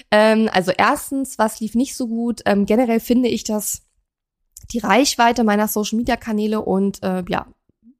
[0.09, 2.41] Ähm, also erstens, was lief nicht so gut?
[2.45, 3.83] Ähm, generell finde ich, dass
[4.71, 7.47] die Reichweite meiner Social-Media-Kanäle und äh, ja,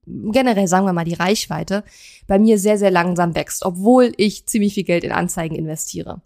[0.06, 1.84] generell sagen wir mal die Reichweite
[2.28, 6.21] bei mir sehr, sehr langsam wächst, obwohl ich ziemlich viel Geld in Anzeigen investiere.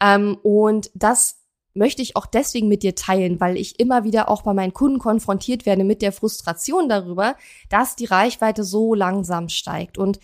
[0.00, 1.40] Ähm, und das
[1.74, 4.98] möchte ich auch deswegen mit dir teilen, weil ich immer wieder auch bei meinen Kunden
[4.98, 7.36] konfrontiert werde mit der Frustration darüber,
[7.68, 9.98] dass die Reichweite so langsam steigt.
[9.98, 10.18] Und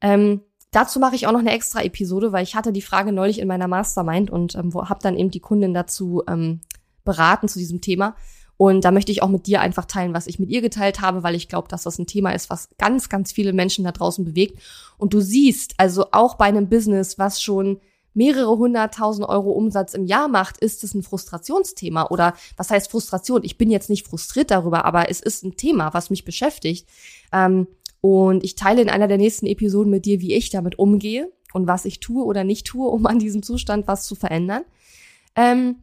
[0.00, 0.40] ähm,
[0.72, 3.48] dazu mache ich auch noch eine extra Episode, weil ich hatte die Frage neulich in
[3.48, 6.60] meiner Mastermind und ähm, habe dann eben die Kundin dazu ähm,
[7.04, 8.16] beraten zu diesem Thema.
[8.56, 11.22] Und da möchte ich auch mit dir einfach teilen, was ich mit ihr geteilt habe,
[11.22, 14.24] weil ich glaube, dass das ein Thema ist, was ganz, ganz viele Menschen da draußen
[14.24, 14.60] bewegt.
[14.96, 17.80] Und du siehst, also auch bei einem Business, was schon
[18.14, 22.06] mehrere hunderttausend Euro Umsatz im Jahr macht, ist es ein Frustrationsthema.
[22.06, 23.44] Oder was heißt Frustration?
[23.44, 26.88] Ich bin jetzt nicht frustriert darüber, aber es ist ein Thema, was mich beschäftigt.
[27.32, 27.66] Ähm,
[28.00, 31.66] und ich teile in einer der nächsten Episoden mit dir, wie ich damit umgehe und
[31.66, 34.64] was ich tue oder nicht tue, um an diesem Zustand was zu verändern.
[35.34, 35.76] Ähm,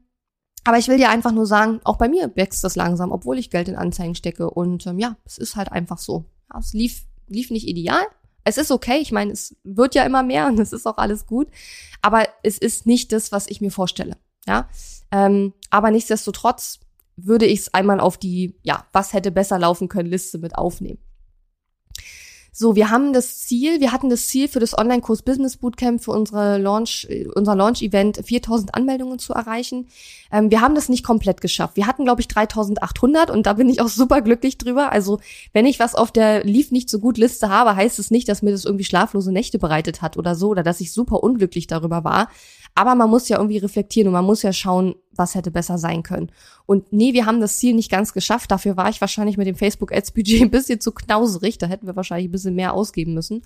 [0.63, 3.49] aber ich will dir einfach nur sagen, auch bei mir wächst das langsam, obwohl ich
[3.49, 4.49] Geld in Anzeigen stecke.
[4.49, 6.26] Und ähm, ja, es ist halt einfach so.
[6.52, 8.04] Ja, es lief, lief nicht ideal.
[8.45, 11.26] Es ist okay, ich meine, es wird ja immer mehr und es ist auch alles
[11.26, 11.47] gut.
[12.02, 14.17] Aber es ist nicht das, was ich mir vorstelle.
[14.47, 14.69] Ja.
[15.12, 16.80] Ähm, aber nichtsdestotrotz
[17.15, 20.99] würde ich es einmal auf die, ja, was hätte besser laufen können, Liste mit aufnehmen.
[22.56, 26.12] So, wir haben das Ziel, wir hatten das Ziel für das Online-Kurs Business Bootcamp für
[26.12, 29.88] unsere Launch, unser Launch-Event 4000 Anmeldungen zu erreichen.
[30.32, 31.76] Ähm, wir haben das nicht komplett geschafft.
[31.78, 34.92] Wir hatten, glaube ich, 3800 und da bin ich auch super glücklich drüber.
[34.92, 35.20] Also,
[35.52, 38.44] wenn ich was auf der lief nicht so gut Liste habe, heißt es nicht, dass
[38.44, 42.04] mir das irgendwie schlaflose Nächte bereitet hat oder so oder dass ich super unglücklich darüber
[42.04, 42.30] war.
[42.76, 46.02] Aber man muss ja irgendwie reflektieren und man muss ja schauen, was hätte besser sein
[46.02, 46.32] können.
[46.66, 48.50] Und nee, wir haben das Ziel nicht ganz geschafft.
[48.50, 51.60] Dafür war ich wahrscheinlich mit dem Facebook Ads Budget ein bisschen zu knauserig.
[51.60, 53.44] Da hätten wir wahrscheinlich ein bisschen mehr ausgeben müssen.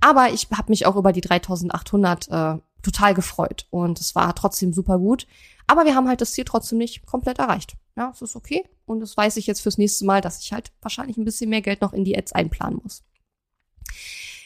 [0.00, 4.72] Aber ich habe mich auch über die 3800 äh, total gefreut und es war trotzdem
[4.72, 5.26] super gut.
[5.66, 7.74] Aber wir haben halt das Ziel trotzdem nicht komplett erreicht.
[7.96, 8.64] Ja, es ist okay.
[8.86, 11.62] Und das weiß ich jetzt fürs nächste Mal, dass ich halt wahrscheinlich ein bisschen mehr
[11.62, 13.04] Geld noch in die Ads einplanen muss.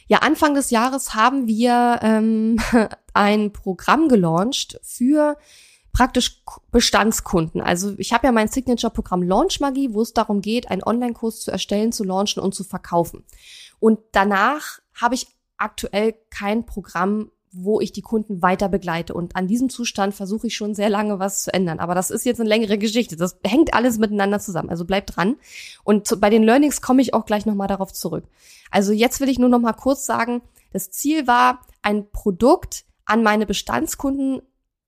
[0.08, 2.58] Ja, Anfang des Jahres haben wir ähm,
[3.14, 5.36] ein Programm gelauncht für
[5.92, 7.60] praktisch Bestandskunden.
[7.62, 11.50] Also ich habe ja mein Signature-Programm Launch Magie, wo es darum geht, einen Online-Kurs zu
[11.50, 13.24] erstellen, zu launchen und zu verkaufen.
[13.80, 19.14] Und danach habe ich aktuell kein Programm, wo ich die Kunden weiter begleite.
[19.14, 21.78] Und an diesem Zustand versuche ich schon sehr lange was zu ändern.
[21.78, 23.16] Aber das ist jetzt eine längere Geschichte.
[23.16, 24.70] Das hängt alles miteinander zusammen.
[24.70, 25.36] Also bleibt dran.
[25.84, 28.24] Und zu, bei den Learnings komme ich auch gleich nochmal darauf zurück.
[28.70, 30.42] Also jetzt will ich nur nochmal kurz sagen,
[30.72, 34.42] das Ziel war, ein Produkt an meine Bestandskunden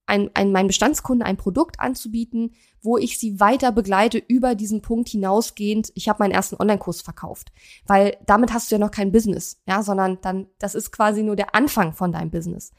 [0.08, 5.08] ein, ein, meinen Bestandskunden ein Produkt anzubieten, wo ich sie weiter begleite über diesen Punkt
[5.08, 5.92] hinausgehend.
[5.94, 7.52] Ich habe meinen ersten Online-Kurs verkauft,
[7.86, 11.36] weil damit hast du ja noch kein Business, ja, sondern dann das ist quasi nur
[11.36, 12.72] der Anfang von deinem Business.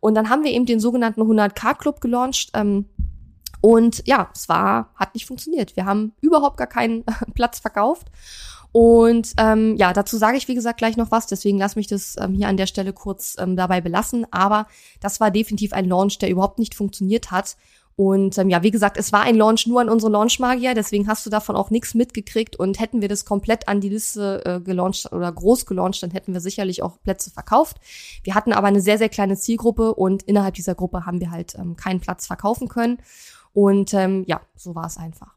[0.00, 2.50] Und dann haben wir eben den sogenannten 100k Club gelauncht.
[2.52, 2.90] Ähm,
[3.62, 5.76] und ja, es war, hat nicht funktioniert.
[5.76, 8.08] Wir haben überhaupt gar keinen Platz verkauft.
[8.76, 11.28] Und ähm, ja, dazu sage ich, wie gesagt, gleich noch was.
[11.28, 14.26] Deswegen lass mich das ähm, hier an der Stelle kurz ähm, dabei belassen.
[14.32, 14.66] Aber
[15.00, 17.56] das war definitiv ein Launch, der überhaupt nicht funktioniert hat.
[17.94, 21.24] Und ähm, ja, wie gesagt, es war ein Launch nur an unsere Launchmagier, deswegen hast
[21.24, 22.56] du davon auch nichts mitgekriegt.
[22.56, 26.32] Und hätten wir das komplett an die Liste äh, gelauncht oder groß gelauncht, dann hätten
[26.32, 27.76] wir sicherlich auch Plätze verkauft.
[28.24, 31.54] Wir hatten aber eine sehr, sehr kleine Zielgruppe und innerhalb dieser Gruppe haben wir halt
[31.56, 32.98] ähm, keinen Platz verkaufen können.
[33.52, 35.33] Und ähm, ja, so war es einfach.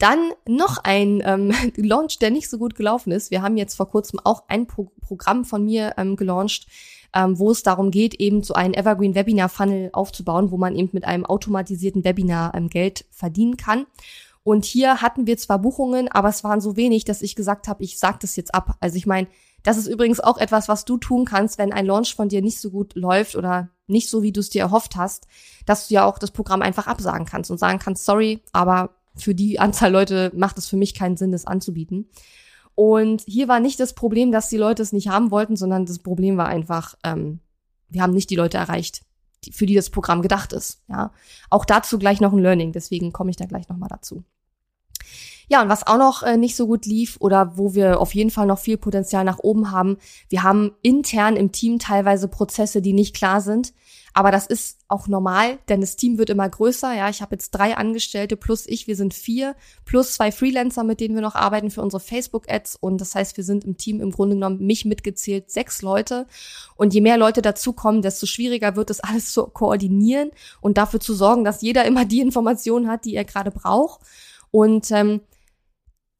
[0.00, 3.30] Dann noch ein ähm, Launch, der nicht so gut gelaufen ist.
[3.30, 6.66] Wir haben jetzt vor kurzem auch ein Pro Programm von mir ähm, gelauncht,
[7.14, 10.90] ähm, wo es darum geht, eben so einen Evergreen Webinar Funnel aufzubauen, wo man eben
[10.92, 13.86] mit einem automatisierten Webinar ähm, Geld verdienen kann.
[14.42, 17.84] Und hier hatten wir zwar Buchungen, aber es waren so wenig, dass ich gesagt habe,
[17.84, 18.76] ich sag das jetzt ab.
[18.80, 19.28] Also ich meine,
[19.62, 22.58] das ist übrigens auch etwas, was du tun kannst, wenn ein Launch von dir nicht
[22.58, 25.26] so gut läuft oder nicht so, wie du es dir erhofft hast,
[25.66, 29.34] dass du ja auch das Programm einfach absagen kannst und sagen kannst, sorry, aber für
[29.34, 32.08] die Anzahl Leute macht es für mich keinen Sinn, das anzubieten.
[32.74, 35.98] Und hier war nicht das Problem, dass die Leute es nicht haben wollten, sondern das
[35.98, 37.40] Problem war einfach, ähm,
[37.88, 39.02] wir haben nicht die Leute erreicht,
[39.44, 40.82] die, für die das Programm gedacht ist.
[40.88, 41.12] Ja,
[41.50, 42.72] auch dazu gleich noch ein Learning.
[42.72, 44.24] Deswegen komme ich da gleich noch mal dazu.
[45.48, 48.30] Ja, und was auch noch äh, nicht so gut lief oder wo wir auf jeden
[48.30, 52.92] Fall noch viel Potenzial nach oben haben, wir haben intern im Team teilweise Prozesse, die
[52.92, 53.72] nicht klar sind.
[54.12, 56.94] Aber das ist auch normal, denn das Team wird immer größer.
[56.94, 61.00] Ja, ich habe jetzt drei Angestellte plus ich, wir sind vier, plus zwei Freelancer, mit
[61.00, 62.76] denen wir noch arbeiten für unsere Facebook-Ads.
[62.76, 66.26] Und das heißt, wir sind im Team im Grunde genommen, mich mitgezählt, sechs Leute.
[66.76, 71.14] Und je mehr Leute dazukommen, desto schwieriger wird es alles zu koordinieren und dafür zu
[71.14, 74.00] sorgen, dass jeder immer die Informationen hat, die er gerade braucht.
[74.50, 75.20] Und ähm,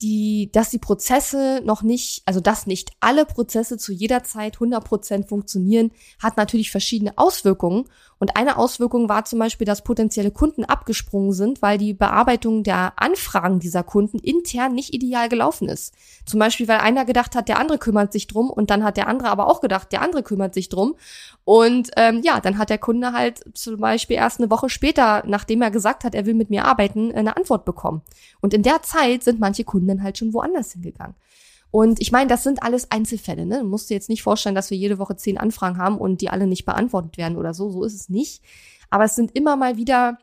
[0.02, 5.26] die, dass die Prozesse noch nicht, also dass nicht alle Prozesse zu jeder Zeit 100%
[5.26, 7.84] funktionieren, hat natürlich verschiedene Auswirkungen.
[8.20, 12.92] Und eine Auswirkung war zum Beispiel, dass potenzielle Kunden abgesprungen sind, weil die Bearbeitung der
[12.96, 15.94] Anfragen dieser Kunden intern nicht ideal gelaufen ist.
[16.26, 19.08] Zum Beispiel, weil einer gedacht hat, der andere kümmert sich drum und dann hat der
[19.08, 20.96] andere aber auch gedacht, der andere kümmert sich drum.
[21.44, 25.62] Und ähm, ja, dann hat der Kunde halt zum Beispiel erst eine Woche später, nachdem
[25.62, 28.02] er gesagt hat, er will mit mir arbeiten, eine Antwort bekommen.
[28.42, 31.14] Und in der Zeit sind manche Kunden halt schon woanders hingegangen.
[31.70, 33.46] Und ich meine, das sind alles Einzelfälle.
[33.46, 33.60] Ne?
[33.60, 36.28] Du musst dir jetzt nicht vorstellen, dass wir jede Woche zehn Anfragen haben und die
[36.28, 37.70] alle nicht beantwortet werden oder so.
[37.70, 38.42] So ist es nicht.
[38.90, 40.18] Aber es sind immer mal wieder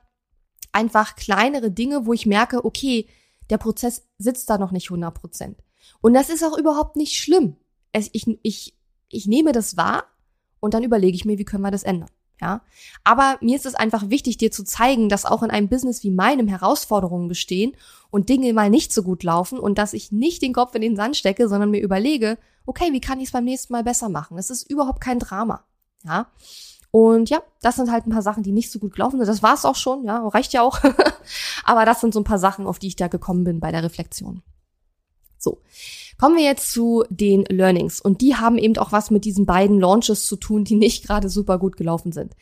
[0.73, 3.07] einfach kleinere Dinge, wo ich merke, okay,
[3.49, 5.63] der Prozess sitzt da noch nicht 100 Prozent.
[6.01, 7.55] Und das ist auch überhaupt nicht schlimm.
[7.93, 10.03] Es, ich, ich, ich nehme das wahr
[10.59, 12.09] und dann überlege ich mir, wie können wir das ändern.
[12.39, 12.61] Ja,
[13.03, 16.11] aber mir ist es einfach wichtig, dir zu zeigen, dass auch in einem Business wie
[16.11, 17.75] meinem Herausforderungen bestehen
[18.11, 20.95] und Dinge mal nicht so gut laufen und dass ich nicht den Kopf in den
[20.95, 24.37] Sand stecke, sondern mir überlege, okay, wie kann ich es beim nächsten Mal besser machen?
[24.37, 25.63] Das ist überhaupt kein Drama.
[26.03, 26.27] Ja.
[26.91, 29.27] Und ja, das sind halt ein paar Sachen, die nicht so gut gelaufen sind.
[29.27, 30.79] Das war's auch schon, ja, reicht ja auch.
[31.63, 33.83] aber das sind so ein paar Sachen, auf die ich da gekommen bin bei der
[33.83, 34.41] Reflexion.
[35.37, 35.61] So.
[36.19, 38.01] Kommen wir jetzt zu den Learnings.
[38.01, 41.29] Und die haben eben auch was mit diesen beiden Launches zu tun, die nicht gerade
[41.29, 42.33] super gut gelaufen sind.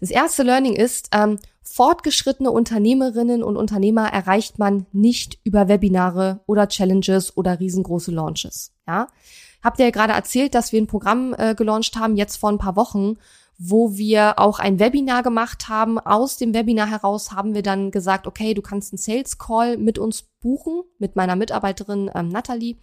[0.00, 6.68] Das erste Learning ist, ähm, fortgeschrittene Unternehmerinnen und Unternehmer erreicht man nicht über Webinare oder
[6.68, 8.72] Challenges oder riesengroße Launches.
[8.86, 9.06] Ja,
[9.62, 12.58] habt ihr ja gerade erzählt, dass wir ein Programm äh, gelauncht haben jetzt vor ein
[12.58, 13.16] paar Wochen,
[13.58, 16.00] wo wir auch ein Webinar gemacht haben.
[16.00, 19.98] Aus dem Webinar heraus haben wir dann gesagt, okay, du kannst einen Sales Call mit
[20.00, 22.76] uns buchen, mit meiner Mitarbeiterin ähm, Natalie.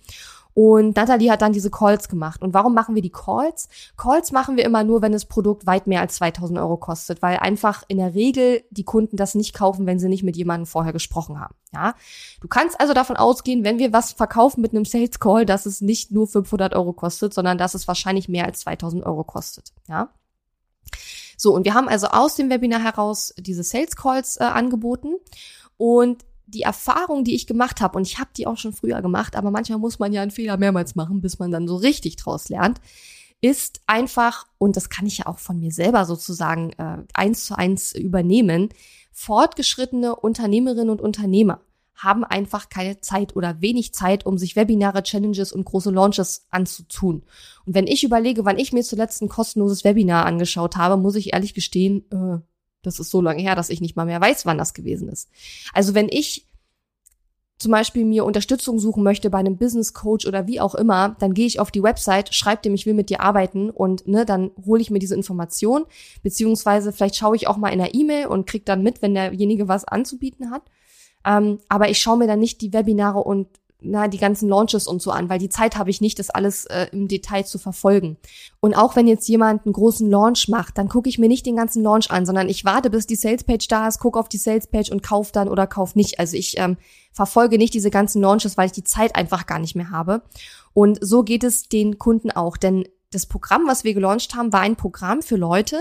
[0.61, 2.41] Und Natalie hat dann diese Calls gemacht.
[2.41, 3.69] Und warum machen wir die Calls?
[3.95, 7.37] Calls machen wir immer nur, wenn das Produkt weit mehr als 2000 Euro kostet, weil
[7.37, 10.91] einfach in der Regel die Kunden das nicht kaufen, wenn sie nicht mit jemandem vorher
[10.91, 11.55] gesprochen haben.
[11.73, 11.95] Ja,
[12.41, 15.79] du kannst also davon ausgehen, wenn wir was verkaufen mit einem Sales Call, dass es
[15.79, 19.71] nicht nur 500 Euro kostet, sondern dass es wahrscheinlich mehr als 2000 Euro kostet.
[19.87, 20.09] Ja.
[21.37, 25.13] So, und wir haben also aus dem Webinar heraus diese Sales Calls äh, angeboten.
[25.77, 29.35] Und die Erfahrung, die ich gemacht habe, und ich habe die auch schon früher gemacht,
[29.35, 32.49] aber manchmal muss man ja einen Fehler mehrmals machen, bis man dann so richtig draus
[32.49, 32.79] lernt,
[33.41, 37.57] ist einfach, und das kann ich ja auch von mir selber sozusagen äh, eins zu
[37.57, 38.69] eins übernehmen,
[39.11, 41.61] fortgeschrittene Unternehmerinnen und Unternehmer
[41.95, 47.23] haben einfach keine Zeit oder wenig Zeit, um sich Webinare, Challenges und große Launches anzutun.
[47.65, 51.33] Und wenn ich überlege, wann ich mir zuletzt ein kostenloses Webinar angeschaut habe, muss ich
[51.33, 52.39] ehrlich gestehen, äh,
[52.81, 55.29] das ist so lange her, dass ich nicht mal mehr weiß, wann das gewesen ist.
[55.73, 56.47] Also wenn ich
[57.59, 61.33] zum Beispiel mir Unterstützung suchen möchte bei einem Business Coach oder wie auch immer, dann
[61.33, 64.51] gehe ich auf die Website, schreibe dem, ich will mit dir arbeiten und ne, dann
[64.65, 65.83] hole ich mir diese Information,
[66.23, 69.67] beziehungsweise vielleicht schaue ich auch mal in der E-Mail und krieg dann mit, wenn derjenige
[69.67, 70.63] was anzubieten hat.
[71.25, 73.47] Ähm, aber ich schaue mir dann nicht die Webinare und
[73.81, 76.65] na, die ganzen Launches und so an, weil die Zeit habe ich nicht, das alles
[76.65, 78.17] äh, im Detail zu verfolgen.
[78.59, 81.55] Und auch wenn jetzt jemand einen großen Launch macht, dann gucke ich mir nicht den
[81.55, 84.91] ganzen Launch an, sondern ich warte, bis die Salespage da ist, gucke auf die Salespage
[84.91, 86.19] und kauf dann oder kauf nicht.
[86.19, 86.77] Also ich ähm,
[87.13, 90.23] verfolge nicht diese ganzen Launches, weil ich die Zeit einfach gar nicht mehr habe.
[90.73, 94.61] Und so geht es den Kunden auch, denn das Programm, was wir gelauncht haben, war
[94.61, 95.77] ein Programm für Leute,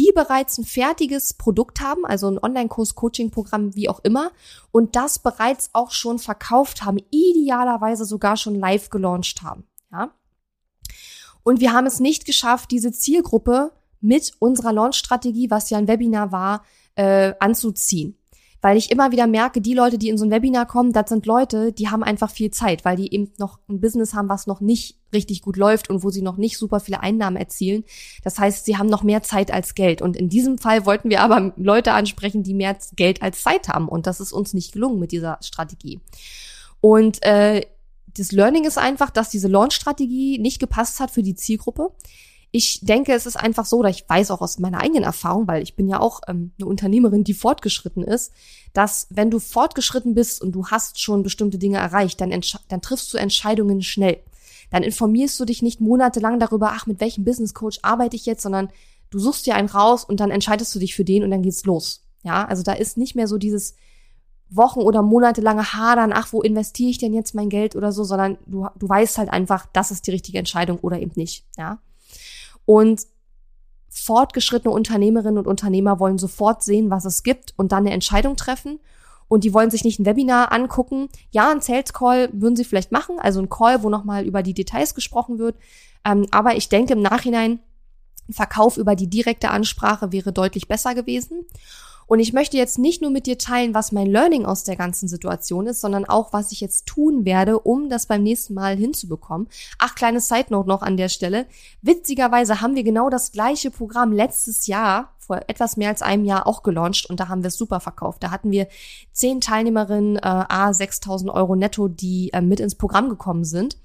[0.00, 4.32] die bereits ein fertiges Produkt haben, also ein Online-Kurs, Coaching-Programm, wie auch immer,
[4.72, 9.64] und das bereits auch schon verkauft haben, idealerweise sogar schon live gelauncht haben.
[9.92, 10.10] Ja?
[11.42, 16.32] Und wir haben es nicht geschafft, diese Zielgruppe mit unserer Launch-Strategie, was ja ein Webinar
[16.32, 18.16] war, äh, anzuziehen
[18.60, 21.26] weil ich immer wieder merke, die Leute, die in so ein Webinar kommen, das sind
[21.26, 24.60] Leute, die haben einfach viel Zeit, weil die eben noch ein Business haben, was noch
[24.60, 27.84] nicht richtig gut läuft und wo sie noch nicht super viele Einnahmen erzielen.
[28.22, 30.02] Das heißt, sie haben noch mehr Zeit als Geld.
[30.02, 33.88] Und in diesem Fall wollten wir aber Leute ansprechen, die mehr Geld als Zeit haben.
[33.88, 36.00] Und das ist uns nicht gelungen mit dieser Strategie.
[36.80, 37.62] Und äh,
[38.16, 41.92] das Learning ist einfach, dass diese Launch-Strategie nicht gepasst hat für die Zielgruppe.
[42.52, 45.62] Ich denke, es ist einfach so, oder ich weiß auch aus meiner eigenen Erfahrung, weil
[45.62, 48.32] ich bin ja auch ähm, eine Unternehmerin, die fortgeschritten ist,
[48.72, 52.30] dass wenn du fortgeschritten bist und du hast schon bestimmte Dinge erreicht, dann,
[52.68, 54.20] dann triffst du Entscheidungen schnell.
[54.70, 58.42] Dann informierst du dich nicht monatelang darüber, ach, mit welchem Business Coach arbeite ich jetzt,
[58.42, 58.68] sondern
[59.10, 61.64] du suchst dir einen raus und dann entscheidest du dich für den und dann geht's
[61.64, 62.04] los.
[62.22, 63.74] Ja, also da ist nicht mehr so dieses
[64.50, 68.36] Wochen oder monatelange Hadern, ach, wo investiere ich denn jetzt mein Geld oder so, sondern
[68.46, 71.78] du, du weißt halt einfach, das ist die richtige Entscheidung oder eben nicht, ja.
[72.70, 73.08] Und
[73.88, 78.78] fortgeschrittene Unternehmerinnen und Unternehmer wollen sofort sehen, was es gibt und dann eine Entscheidung treffen.
[79.26, 81.08] Und die wollen sich nicht ein Webinar angucken.
[81.32, 84.54] Ja, ein Sales Call würden sie vielleicht machen, also ein Call, wo nochmal über die
[84.54, 85.56] Details gesprochen wird.
[86.04, 87.58] Ähm, aber ich denke im Nachhinein,
[88.30, 91.46] Verkauf über die direkte Ansprache wäre deutlich besser gewesen.
[92.10, 95.06] Und ich möchte jetzt nicht nur mit dir teilen, was mein Learning aus der ganzen
[95.06, 99.46] Situation ist, sondern auch, was ich jetzt tun werde, um das beim nächsten Mal hinzubekommen.
[99.78, 101.46] Ach, kleines Side Note noch an der Stelle.
[101.82, 106.48] Witzigerweise haben wir genau das gleiche Programm letztes Jahr, vor etwas mehr als einem Jahr
[106.48, 108.24] auch gelauncht und da haben wir es super verkauft.
[108.24, 108.66] Da hatten wir
[109.12, 113.76] zehn Teilnehmerinnen, äh, A, 6000 Euro netto, die äh, mit ins Programm gekommen sind.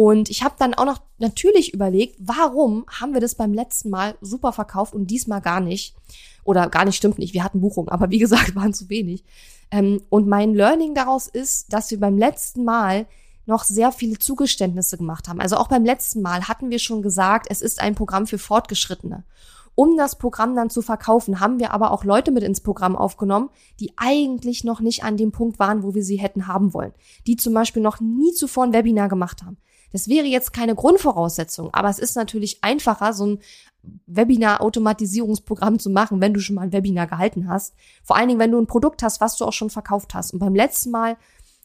[0.00, 4.14] Und ich habe dann auch noch natürlich überlegt, warum haben wir das beim letzten Mal
[4.22, 5.94] super verkauft und diesmal gar nicht?
[6.42, 9.24] Oder gar nicht stimmt nicht, wir hatten Buchungen, aber wie gesagt, waren zu wenig.
[9.70, 13.08] Ähm, und mein Learning daraus ist, dass wir beim letzten Mal
[13.44, 15.38] noch sehr viele Zugeständnisse gemacht haben.
[15.38, 19.24] Also auch beim letzten Mal hatten wir schon gesagt, es ist ein Programm für Fortgeschrittene.
[19.74, 23.50] Um das Programm dann zu verkaufen, haben wir aber auch Leute mit ins Programm aufgenommen,
[23.80, 26.94] die eigentlich noch nicht an dem Punkt waren, wo wir sie hätten haben wollen.
[27.26, 29.58] Die zum Beispiel noch nie zuvor ein Webinar gemacht haben.
[29.92, 33.38] Das wäre jetzt keine Grundvoraussetzung, aber es ist natürlich einfacher, so ein
[34.06, 37.74] Webinar-Automatisierungsprogramm zu machen, wenn du schon mal ein Webinar gehalten hast.
[38.04, 40.32] Vor allen Dingen, wenn du ein Produkt hast, was du auch schon verkauft hast.
[40.32, 41.16] Und beim letzten Mal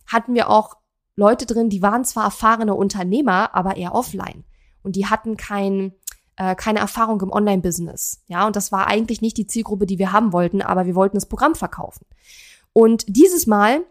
[0.08, 0.78] hatten wir auch
[1.16, 4.44] Leute drin, die waren zwar erfahrene Unternehmer, aber eher offline.
[4.84, 5.94] Und die hatten kein,
[6.36, 8.24] äh, keine Erfahrung im Online-Business.
[8.28, 11.18] Ja, und das war eigentlich nicht die Zielgruppe, die wir haben wollten, aber wir wollten
[11.18, 12.06] das Programm verkaufen.
[12.74, 13.82] Und dieses Mal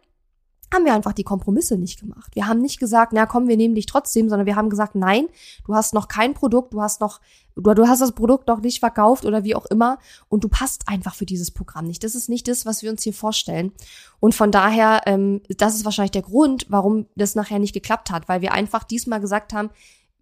[0.75, 2.35] haben wir einfach die Kompromisse nicht gemacht.
[2.35, 5.29] Wir haben nicht gesagt, na komm, wir nehmen dich trotzdem, sondern wir haben gesagt, nein,
[5.67, 7.21] du hast noch kein Produkt, du hast noch,
[7.55, 10.89] du, du hast das Produkt noch nicht verkauft oder wie auch immer und du passt
[10.89, 12.05] einfach für dieses Programm nicht.
[12.05, 13.73] Das ist nicht das, was wir uns hier vorstellen.
[14.21, 18.29] Und von daher, ähm, das ist wahrscheinlich der Grund, warum das nachher nicht geklappt hat,
[18.29, 19.71] weil wir einfach diesmal gesagt haben,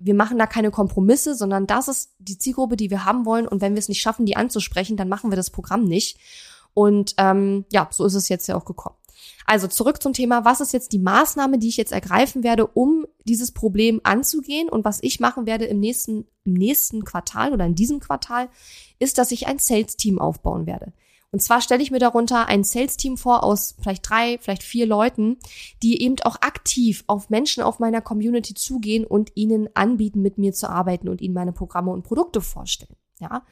[0.05, 3.47] wir machen da keine Kompromisse, sondern das ist die Zielgruppe, die wir haben wollen.
[3.47, 6.19] Und wenn wir es nicht schaffen, die anzusprechen, dann machen wir das Programm nicht.
[6.75, 8.97] Und ähm, ja, so ist es jetzt ja auch gekommen.
[9.47, 13.07] Also zurück zum Thema, was ist jetzt die Maßnahme, die ich jetzt ergreifen werde, um
[13.25, 17.75] dieses Problem anzugehen und was ich machen werde im nächsten, im nächsten Quartal oder in
[17.75, 18.49] diesem Quartal,
[18.99, 20.93] ist, dass ich ein Sales-Team aufbauen werde.
[21.33, 25.39] Und zwar stelle ich mir darunter ein Sales-Team vor aus vielleicht drei, vielleicht vier Leuten,
[25.83, 30.53] die eben auch aktiv auf Menschen auf meiner Community zugehen und ihnen anbieten, mit mir
[30.53, 32.97] zu arbeiten und ihnen meine Programme und Produkte vorstellen.
[33.19, 33.47] Ja,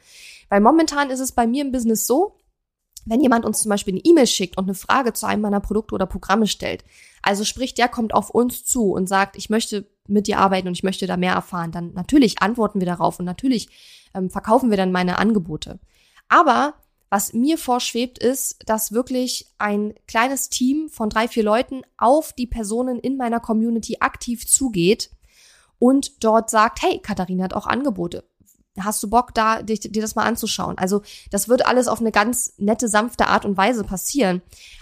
[0.49, 2.35] weil momentan ist es bei mir im Business so,
[3.05, 5.95] wenn jemand uns zum Beispiel eine E-Mail schickt und eine Frage zu einem meiner Produkte
[5.95, 6.83] oder Programme stellt,
[7.21, 10.73] also sprich, der kommt auf uns zu und sagt, ich möchte mit dir arbeiten und
[10.73, 13.69] ich möchte da mehr erfahren, dann natürlich antworten wir darauf und natürlich
[14.13, 15.79] ähm, verkaufen wir dann meine Angebote.
[16.29, 16.75] Aber
[17.09, 22.47] was mir vorschwebt, ist, dass wirklich ein kleines Team von drei, vier Leuten auf die
[22.47, 25.11] Personen in meiner Community aktiv zugeht
[25.77, 28.23] und dort sagt, hey, Katharina hat auch Angebote
[28.79, 30.77] hast du Bock, da dir, dir das mal anzuschauen?
[30.77, 34.41] Also das wird alles auf eine ganz nette, sanfte Art und Weise passieren.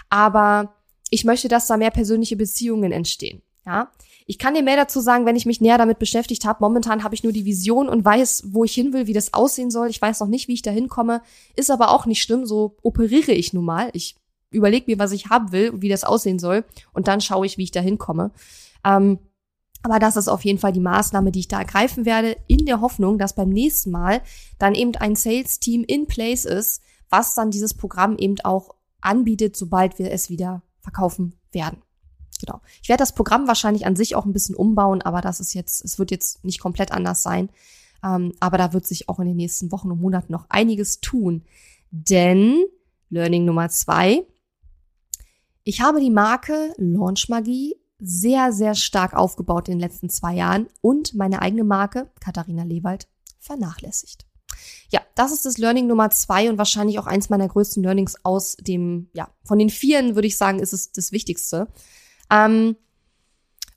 [0.10, 0.73] Aber
[1.10, 3.41] ich möchte, dass da mehr persönliche Beziehungen entstehen.
[3.65, 3.91] Ja,
[4.25, 6.60] ich kann dir mehr dazu sagen, wenn ich mich näher damit beschäftigt habe.
[6.62, 9.71] Momentan habe ich nur die Vision und weiß, wo ich hin will, wie das aussehen
[9.71, 9.89] soll.
[9.89, 11.21] Ich weiß noch nicht, wie ich da hinkomme.
[11.56, 12.45] Ist aber auch nicht schlimm.
[12.45, 13.89] So operiere ich nun mal.
[13.93, 14.15] Ich
[14.52, 16.63] überlege mir, was ich haben will und wie das aussehen soll.
[16.93, 18.32] Und dann schaue ich, wie ich da hinkomme.
[18.86, 19.19] Ähm,
[19.82, 22.82] aber das ist auf jeden Fall die Maßnahme, die ich da ergreifen werde, in der
[22.82, 24.22] Hoffnung, dass beim nächsten Mal
[24.58, 29.98] dann eben ein Sales-Team in place ist, was dann dieses Programm eben auch anbietet, sobald
[29.98, 31.82] wir es wieder verkaufen werden.
[32.39, 32.62] Genau.
[32.82, 35.84] Ich werde das Programm wahrscheinlich an sich auch ein bisschen umbauen, aber das ist jetzt,
[35.84, 37.50] es wird jetzt nicht komplett anders sein.
[38.04, 41.44] Ähm, aber da wird sich auch in den nächsten Wochen und Monaten noch einiges tun.
[41.92, 42.63] Denn
[43.10, 44.26] Learning Nummer zwei.
[45.63, 50.68] Ich habe die Marke Launch Magie sehr, sehr stark aufgebaut in den letzten zwei Jahren
[50.82, 53.08] und meine eigene Marke, Katharina Lewald,
[53.40, 54.26] vernachlässigt.
[54.92, 58.58] Ja, das ist das Learning Nummer zwei und wahrscheinlich auch eins meiner größten Learnings aus
[58.60, 61.68] dem, ja, von den vieren würde ich sagen, ist es das Wichtigste.
[62.32, 62.76] Ähm,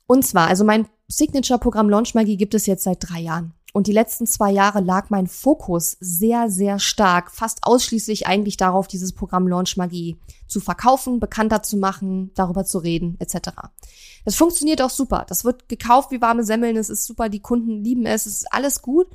[0.06, 3.54] und zwar, also mein Signature-Programm Launch Magie gibt es jetzt seit drei Jahren.
[3.72, 8.86] Und die letzten zwei Jahre lag mein Fokus sehr, sehr stark, fast ausschließlich eigentlich darauf,
[8.86, 13.50] dieses Programm Launch Magie zu verkaufen, bekannter zu machen, darüber zu reden, etc.
[14.26, 15.24] Das funktioniert auch super.
[15.26, 18.52] Das wird gekauft wie warme Semmeln, es ist super, die Kunden lieben es, es ist
[18.52, 19.08] alles gut.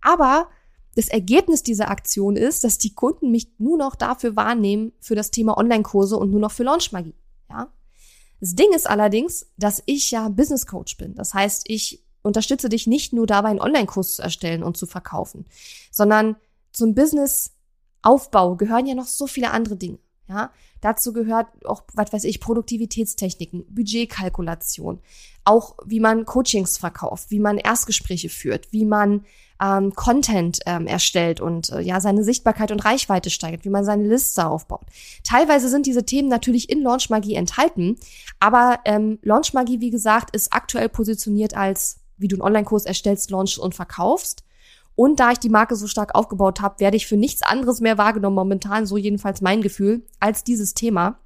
[0.00, 0.48] Aber
[0.94, 5.32] das Ergebnis dieser Aktion ist, dass die Kunden mich nur noch dafür wahrnehmen, für das
[5.32, 7.16] Thema Online-Kurse und nur noch für Launch Magie.
[7.50, 7.72] Ja?
[8.40, 11.16] Das Ding ist allerdings, dass ich ja Business Coach bin.
[11.16, 15.44] Das heißt, ich unterstütze dich nicht nur dabei, einen Online-Kurs zu erstellen und zu verkaufen,
[15.92, 16.36] sondern
[16.72, 19.98] zum Business-Aufbau gehören ja noch so viele andere Dinge.
[20.26, 20.50] Ja,
[20.80, 25.00] dazu gehört auch, was weiß ich, Produktivitätstechniken, Budgetkalkulation,
[25.44, 29.26] auch wie man Coachings verkauft, wie man Erstgespräche führt, wie man
[29.60, 34.08] ähm, Content ähm, erstellt und äh, ja seine Sichtbarkeit und Reichweite steigert, wie man seine
[34.08, 34.86] Liste aufbaut.
[35.24, 37.96] Teilweise sind diese Themen natürlich in Launch Magie enthalten,
[38.40, 43.30] aber ähm, Launch Magie, wie gesagt, ist aktuell positioniert als wie du einen Online-Kurs erstellst,
[43.30, 44.44] launchst und verkaufst.
[44.96, 47.98] Und da ich die Marke so stark aufgebaut habe, werde ich für nichts anderes mehr
[47.98, 51.18] wahrgenommen, momentan so jedenfalls mein Gefühl, als dieses Thema.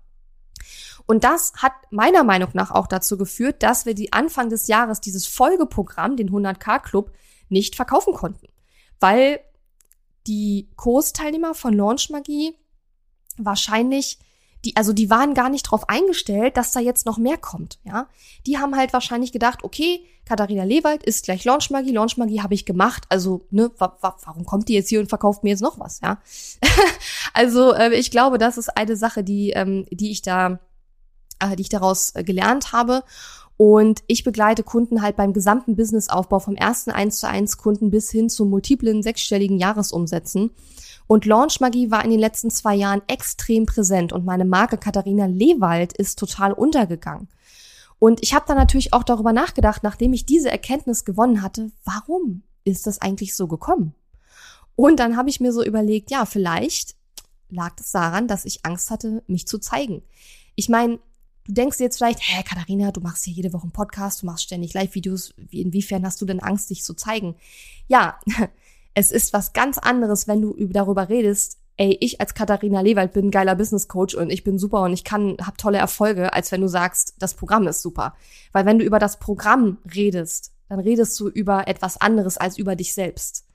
[1.06, 5.00] Und das hat meiner Meinung nach auch dazu geführt, dass wir die Anfang des Jahres
[5.00, 7.12] dieses Folgeprogramm, den 100k Club,
[7.48, 8.46] nicht verkaufen konnten.
[9.00, 9.40] Weil
[10.26, 12.54] die Kursteilnehmer von Launch Magie
[13.38, 14.18] wahrscheinlich
[14.64, 18.08] die, also die waren gar nicht drauf eingestellt, dass da jetzt noch mehr kommt, ja.
[18.46, 23.04] Die haben halt wahrscheinlich gedacht, okay, Katharina Lewald ist gleich Launchmagie, Launchmagie habe ich gemacht,
[23.08, 26.00] also, ne, wa wa warum kommt die jetzt hier und verkauft mir jetzt noch was,
[26.00, 26.20] ja?
[27.34, 30.58] also, äh, ich glaube, das ist eine Sache, die, ähm, die ich da,
[31.38, 33.04] äh, die ich daraus äh, gelernt habe.
[33.56, 38.08] Und ich begleite Kunden halt beim gesamten Businessaufbau vom ersten 1 zu 1 Kunden bis
[38.08, 40.52] hin zu multiplen sechsstelligen Jahresumsätzen.
[41.08, 45.26] Und Launch Magie war in den letzten zwei Jahren extrem präsent und meine Marke Katharina
[45.26, 47.28] Lewald ist total untergegangen.
[47.98, 52.42] Und ich habe dann natürlich auch darüber nachgedacht, nachdem ich diese Erkenntnis gewonnen hatte, warum
[52.64, 53.94] ist das eigentlich so gekommen?
[54.76, 56.94] Und dann habe ich mir so überlegt, ja, vielleicht
[57.48, 60.02] lag es daran, dass ich Angst hatte, mich zu zeigen.
[60.54, 61.00] Ich meine,
[61.46, 64.44] du denkst jetzt vielleicht, hä, Katharina, du machst hier jede Woche einen Podcast, du machst
[64.44, 67.34] ständig Live-Videos, inwiefern hast du denn Angst, dich zu zeigen?
[67.88, 68.20] Ja,
[68.98, 73.30] es ist was ganz anderes, wenn du darüber redest, ey, ich als Katharina Lewald bin
[73.30, 76.62] geiler Business Coach und ich bin super und ich kann, hab tolle Erfolge, als wenn
[76.62, 78.16] du sagst, das Programm ist super.
[78.50, 82.74] Weil wenn du über das Programm redest, dann redest du über etwas anderes als über
[82.74, 83.46] dich selbst.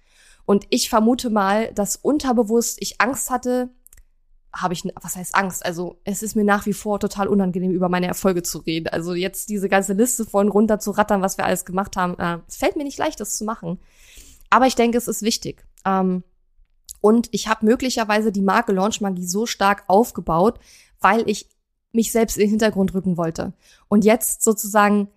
[0.46, 3.70] Und ich vermute mal, dass unterbewusst ich Angst hatte,
[4.56, 5.66] habe ich, was heißt Angst?
[5.66, 8.88] Also es ist mir nach wie vor total unangenehm, über meine Erfolge zu reden.
[8.88, 12.38] Also jetzt diese ganze Liste von runter zu rattern, was wir alles gemacht haben, äh,
[12.48, 13.80] es fällt mir nicht leicht, das zu machen.
[14.54, 15.66] Aber ich denke, es ist wichtig.
[15.84, 16.24] Ähm,
[17.02, 20.60] und ich habe möglicherweise die Marke Launch Magie so stark aufgebaut,
[21.00, 21.50] weil ich
[21.92, 23.54] mich selbst in den Hintergrund rücken wollte.
[23.88, 25.08] Und jetzt sozusagen,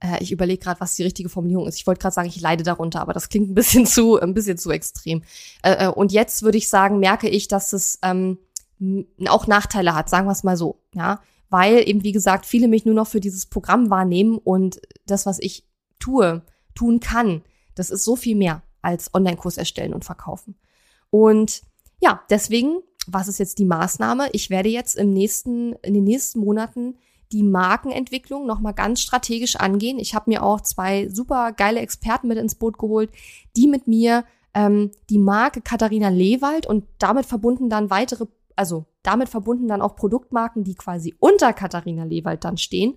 [0.00, 1.76] äh, ich überlege gerade, was die richtige Formulierung ist.
[1.76, 4.58] Ich wollte gerade sagen, ich leide darunter, aber das klingt ein bisschen zu, ein bisschen
[4.58, 5.22] zu extrem.
[5.62, 8.36] Äh, äh und jetzt würde ich sagen, merke ich, dass es ähm,
[9.28, 12.84] auch Nachteile hat, sagen wir es mal so, ja, weil eben wie gesagt viele mich
[12.84, 15.64] nur noch für dieses Programm wahrnehmen und das, was ich
[15.98, 16.42] tue,
[16.74, 17.42] tun kann,
[17.78, 20.56] das ist so viel mehr als Online-Kurs erstellen und verkaufen.
[21.10, 21.62] Und
[22.00, 24.28] ja, deswegen, was ist jetzt die Maßnahme?
[24.32, 26.96] Ich werde jetzt im nächsten, in den nächsten Monaten
[27.32, 29.98] die Markenentwicklung nochmal ganz strategisch angehen.
[29.98, 33.10] Ich habe mir auch zwei super geile Experten mit ins Boot geholt,
[33.56, 34.24] die mit mir
[34.54, 38.26] ähm, die Marke Katharina Lewald und damit verbunden dann weitere,
[38.56, 42.96] also damit verbunden dann auch Produktmarken, die quasi unter Katharina Lewald dann stehen,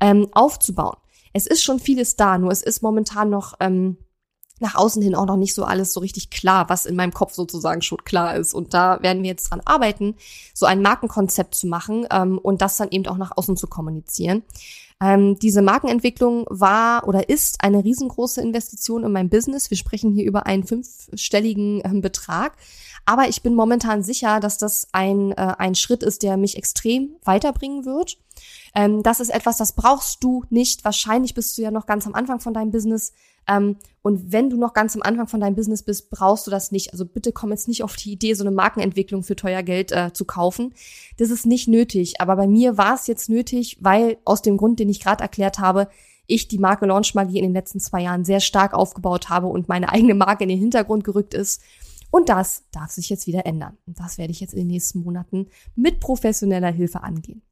[0.00, 0.96] ähm, aufzubauen.
[1.32, 3.96] Es ist schon vieles da, nur es ist momentan noch ähm,
[4.62, 7.34] nach außen hin auch noch nicht so alles so richtig klar, was in meinem Kopf
[7.34, 8.54] sozusagen schon klar ist.
[8.54, 10.16] Und da werden wir jetzt dran arbeiten,
[10.54, 14.42] so ein Markenkonzept zu machen ähm, und das dann eben auch nach außen zu kommunizieren.
[15.02, 19.68] Ähm, diese Markenentwicklung war oder ist eine riesengroße Investition in mein Business.
[19.68, 22.56] Wir sprechen hier über einen fünfstelligen ähm, Betrag.
[23.04, 27.16] Aber ich bin momentan sicher, dass das ein, äh, ein Schritt ist, der mich extrem
[27.24, 28.16] weiterbringen wird.
[28.74, 30.84] Ähm, das ist etwas, das brauchst du nicht.
[30.84, 33.12] Wahrscheinlich bist du ja noch ganz am Anfang von deinem Business.
[33.48, 36.72] Ähm, und wenn du noch ganz am Anfang von deinem Business bist, brauchst du das
[36.72, 36.92] nicht.
[36.92, 40.12] Also bitte komm jetzt nicht auf die Idee, so eine Markenentwicklung für teuer Geld äh,
[40.12, 40.74] zu kaufen.
[41.18, 42.20] Das ist nicht nötig.
[42.20, 45.58] Aber bei mir war es jetzt nötig, weil aus dem Grund, den ich gerade erklärt
[45.58, 45.88] habe,
[46.26, 49.68] ich die Marke Launch Magie in den letzten zwei Jahren sehr stark aufgebaut habe und
[49.68, 51.62] meine eigene Marke in den Hintergrund gerückt ist.
[52.10, 53.76] Und das darf sich jetzt wieder ändern.
[53.86, 57.42] Und das werde ich jetzt in den nächsten Monaten mit professioneller Hilfe angehen.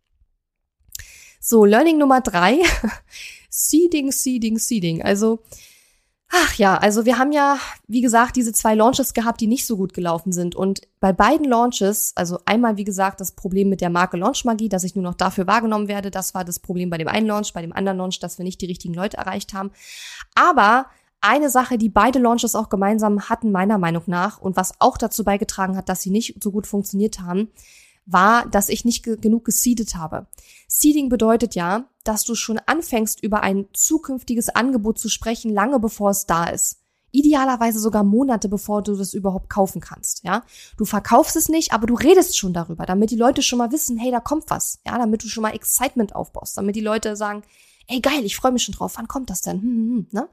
[1.41, 2.59] So, Learning Nummer drei.
[3.51, 5.03] seeding, Seeding, Seeding.
[5.03, 5.43] Also,
[6.29, 9.77] ach ja, also wir haben ja, wie gesagt, diese zwei Launches gehabt, die nicht so
[9.77, 10.55] gut gelaufen sind.
[10.55, 14.69] Und bei beiden Launches, also einmal, wie gesagt, das Problem mit der Marke Launch Magie,
[14.69, 16.11] dass ich nur noch dafür wahrgenommen werde.
[16.11, 18.61] Das war das Problem bei dem einen Launch, bei dem anderen Launch, dass wir nicht
[18.61, 19.71] die richtigen Leute erreicht haben.
[20.35, 20.87] Aber
[21.23, 25.25] eine Sache, die beide Launches auch gemeinsam hatten, meiner Meinung nach, und was auch dazu
[25.25, 27.49] beigetragen hat, dass sie nicht so gut funktioniert haben,
[28.13, 30.27] war, dass ich nicht ge genug geseedet habe.
[30.69, 36.11] Seeding bedeutet ja, dass du schon anfängst, über ein zukünftiges Angebot zu sprechen, lange bevor
[36.11, 36.79] es da ist.
[37.13, 40.45] Idealerweise sogar Monate, bevor du das überhaupt kaufen kannst, ja.
[40.77, 43.99] Du verkaufst es nicht, aber du redest schon darüber, damit die Leute schon mal wissen,
[43.99, 47.43] hey, da kommt was, ja, damit du schon mal Excitement aufbaust, damit die Leute sagen,
[47.89, 50.29] ey, geil, ich freue mich schon drauf, wann kommt das denn, hm, hm, hm ne?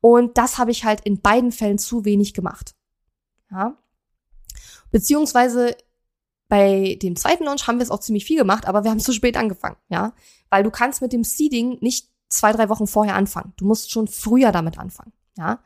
[0.00, 2.74] Und das habe ich halt in beiden Fällen zu wenig gemacht,
[3.50, 3.76] ja.
[4.90, 5.76] Beziehungsweise
[6.50, 9.12] bei dem zweiten Launch haben wir es auch ziemlich viel gemacht, aber wir haben zu
[9.12, 10.12] spät angefangen, ja.
[10.50, 13.54] Weil du kannst mit dem Seeding nicht zwei, drei Wochen vorher anfangen.
[13.56, 15.60] Du musst schon früher damit anfangen, ja.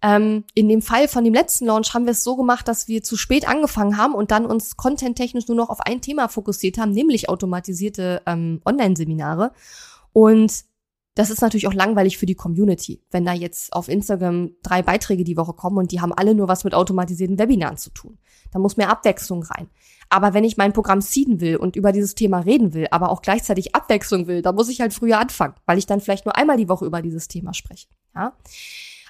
[0.00, 3.02] Ähm, in dem Fall von dem letzten Launch haben wir es so gemacht, dass wir
[3.02, 6.92] zu spät angefangen haben und dann uns content-technisch nur noch auf ein Thema fokussiert haben,
[6.92, 9.52] nämlich automatisierte ähm, Online-Seminare.
[10.12, 10.64] Und
[11.18, 15.24] das ist natürlich auch langweilig für die Community, wenn da jetzt auf Instagram drei Beiträge
[15.24, 18.18] die Woche kommen und die haben alle nur was mit automatisierten Webinaren zu tun.
[18.52, 19.68] Da muss mehr Abwechslung rein.
[20.10, 23.20] Aber wenn ich mein Programm seeden will und über dieses Thema reden will, aber auch
[23.20, 26.56] gleichzeitig Abwechslung will, dann muss ich halt früher anfangen, weil ich dann vielleicht nur einmal
[26.56, 27.88] die Woche über dieses Thema spreche.
[28.14, 28.34] Ja?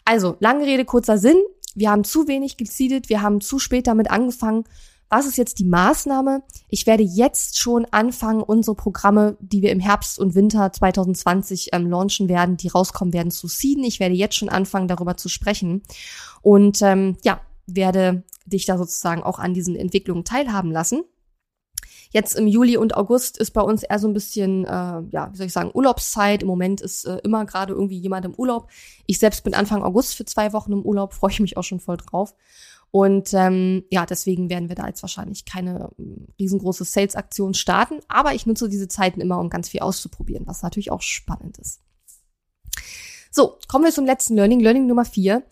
[0.06, 1.36] Also, lange Rede, kurzer Sinn.
[1.74, 4.64] Wir haben zu wenig gezielt, wir haben zu spät damit angefangen.
[5.10, 6.42] Was ist jetzt die Maßnahme?
[6.68, 11.88] Ich werde jetzt schon anfangen, unsere Programme, die wir im Herbst und Winter 2020 ähm,
[11.88, 13.84] launchen werden, die rauskommen werden, zu seeden.
[13.84, 15.82] Ich werde jetzt schon anfangen, darüber zu sprechen.
[16.42, 21.04] Und ähm, ja, werde dich da sozusagen auch an diesen Entwicklungen teilhaben lassen.
[22.10, 25.36] Jetzt im Juli und August ist bei uns eher so ein bisschen, äh, ja, wie
[25.36, 26.42] soll ich sagen, Urlaubszeit.
[26.42, 28.68] Im Moment ist äh, immer gerade irgendwie jemand im Urlaub.
[29.06, 31.80] Ich selbst bin Anfang August für zwei Wochen im Urlaub, freue ich mich auch schon
[31.80, 32.34] voll drauf.
[32.90, 38.00] Und ähm, ja, deswegen werden wir da jetzt wahrscheinlich keine ähm, riesengroße Sales-Aktion starten.
[38.08, 41.82] Aber ich nutze diese Zeiten immer, um ganz viel auszuprobieren, was natürlich auch spannend ist.
[43.30, 45.44] So, kommen wir zum letzten Learning, Learning Nummer vier.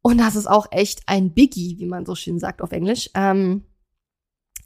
[0.00, 3.10] Und das ist auch echt ein Biggie, wie man so schön sagt auf Englisch.
[3.14, 3.64] Ähm,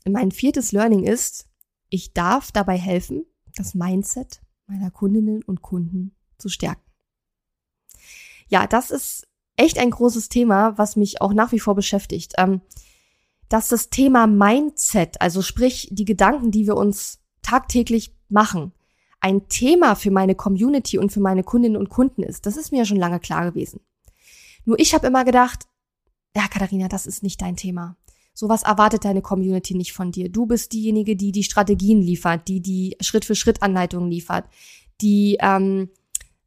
[0.05, 1.49] mein viertes Learning ist,
[1.89, 3.25] ich darf dabei helfen,
[3.57, 6.83] das Mindset meiner Kundinnen und Kunden zu stärken.
[8.49, 9.28] Ja, das ist
[9.59, 12.35] echt ein großes Thema, was mich auch nach wie vor beschäftigt.
[12.39, 12.63] Ähm,
[13.49, 18.73] dass das Thema Mindset, also sprich die Gedanken, die wir uns tagtäglich machen,
[19.21, 22.79] ein Thema für meine Community und für meine Kundinnen und Kunden ist, das ist mir
[22.79, 23.81] ja schon lange klar gewesen.
[24.65, 25.67] Nur ich habe immer gedacht,
[26.37, 27.97] ja, Katharina, das ist nicht dein Thema.
[28.35, 30.29] Sowas erwartet deine Community nicht von dir.
[30.29, 34.45] Du bist diejenige, die die Strategien liefert, die die Schritt-für-Schritt-Anleitungen liefert,
[35.01, 35.89] die ähm,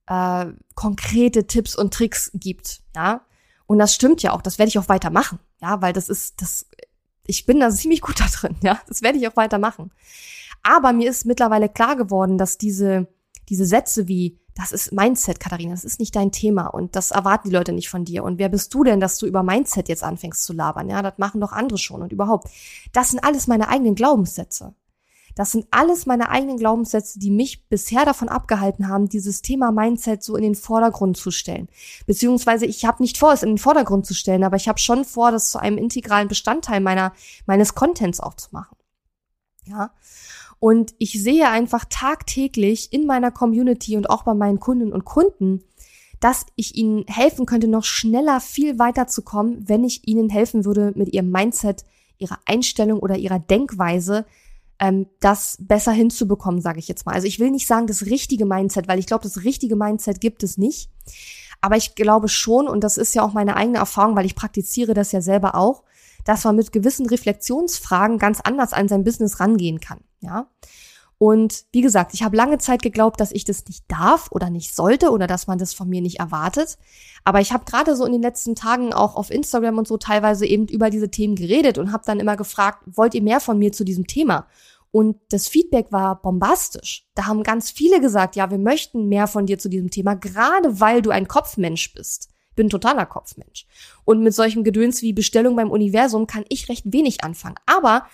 [0.07, 2.81] äh, konkrete Tipps und Tricks gibt.
[2.95, 3.25] Ja,
[3.67, 4.41] und das stimmt ja auch.
[4.41, 5.39] Das werde ich auch weitermachen.
[5.61, 6.67] Ja, weil das ist das.
[7.25, 8.55] Ich bin da ziemlich gut da drin.
[8.61, 9.91] Ja, das werde ich auch weitermachen.
[10.63, 13.07] Aber mir ist mittlerweile klar geworden, dass diese
[13.49, 17.49] diese Sätze wie das ist Mindset, Katharina, das ist nicht dein Thema und das erwarten
[17.49, 18.23] die Leute nicht von dir.
[18.23, 20.89] Und wer bist du denn, dass du über Mindset jetzt anfängst zu labern?
[20.89, 22.49] Ja, das machen doch andere schon und überhaupt.
[22.91, 24.75] Das sind alles meine eigenen Glaubenssätze.
[25.35, 30.23] Das sind alles meine eigenen Glaubenssätze, die mich bisher davon abgehalten haben, dieses Thema Mindset
[30.23, 31.69] so in den Vordergrund zu stellen.
[32.05, 35.05] Beziehungsweise ich habe nicht vor, es in den Vordergrund zu stellen, aber ich habe schon
[35.05, 37.13] vor, das zu einem integralen Bestandteil meiner
[37.45, 38.75] meines Contents auch zu machen.
[39.65, 39.91] Ja.
[40.59, 45.63] Und ich sehe einfach tagtäglich in meiner Community und auch bei meinen Kunden und Kunden,
[46.19, 51.13] dass ich ihnen helfen könnte, noch schneller viel weiterzukommen, wenn ich ihnen helfen würde, mit
[51.13, 51.83] ihrem Mindset,
[52.19, 54.25] ihrer Einstellung oder ihrer Denkweise
[54.81, 57.13] ähm, das besser hinzubekommen, sage ich jetzt mal.
[57.13, 60.43] Also ich will nicht sagen das richtige Mindset, weil ich glaube, das richtige Mindset gibt
[60.43, 60.89] es nicht.
[61.61, 64.95] Aber ich glaube schon, und das ist ja auch meine eigene Erfahrung, weil ich praktiziere
[64.95, 65.83] das ja selber auch,
[66.25, 69.99] dass man mit gewissen Reflexionsfragen ganz anders an sein Business rangehen kann.
[70.21, 70.47] Ja.
[71.21, 74.75] Und wie gesagt, ich habe lange Zeit geglaubt, dass ich das nicht darf oder nicht
[74.75, 76.79] sollte oder dass man das von mir nicht erwartet.
[77.23, 80.47] Aber ich habe gerade so in den letzten Tagen auch auf Instagram und so teilweise
[80.47, 83.71] eben über diese Themen geredet und habe dann immer gefragt, wollt ihr mehr von mir
[83.71, 84.47] zu diesem Thema?
[84.91, 87.07] Und das Feedback war bombastisch.
[87.15, 90.79] Da haben ganz viele gesagt, ja, wir möchten mehr von dir zu diesem Thema, gerade
[90.81, 92.29] weil du ein Kopfmensch bist.
[92.55, 93.65] Bin totaler Kopfmensch.
[94.03, 97.55] Und mit solchem Gedöns wie Bestellung beim Universum kann ich recht wenig anfangen.
[97.65, 98.05] Aber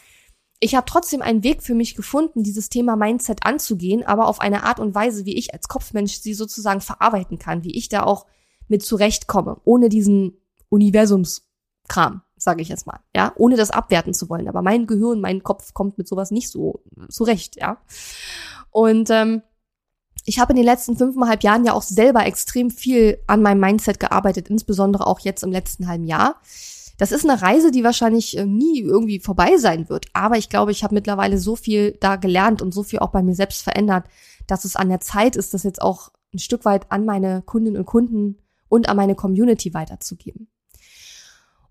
[0.59, 4.63] ich habe trotzdem einen Weg für mich gefunden, dieses Thema Mindset anzugehen, aber auf eine
[4.63, 8.25] Art und Weise, wie ich als Kopfmensch sie sozusagen verarbeiten kann, wie ich da auch
[8.67, 10.37] mit zurechtkomme, ohne diesen
[10.69, 14.47] Universumskram, sage ich jetzt mal, ja, ohne das abwerten zu wollen.
[14.47, 17.77] Aber mein Gehirn, mein Kopf kommt mit sowas nicht so zurecht, ja.
[18.71, 19.41] Und ähm,
[20.25, 23.99] ich habe in den letzten fünfeinhalb Jahren ja auch selber extrem viel an meinem Mindset
[23.99, 26.41] gearbeitet, insbesondere auch jetzt im letzten halben Jahr.
[26.97, 30.07] Das ist eine Reise, die wahrscheinlich äh, nie irgendwie vorbei sein wird.
[30.13, 33.21] Aber ich glaube, ich habe mittlerweile so viel da gelernt und so viel auch bei
[33.23, 34.05] mir selbst verändert,
[34.47, 37.79] dass es an der Zeit ist, das jetzt auch ein Stück weit an meine Kundinnen
[37.79, 40.49] und Kunden und an meine Community weiterzugeben.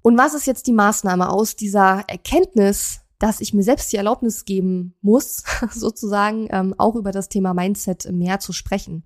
[0.06, 4.44] Und was ist jetzt die Maßnahme aus dieser Erkenntnis, dass ich mir selbst die Erlaubnis
[4.44, 5.42] geben muss,
[5.72, 9.02] sozusagen ähm, auch über das Thema Mindset mehr zu sprechen?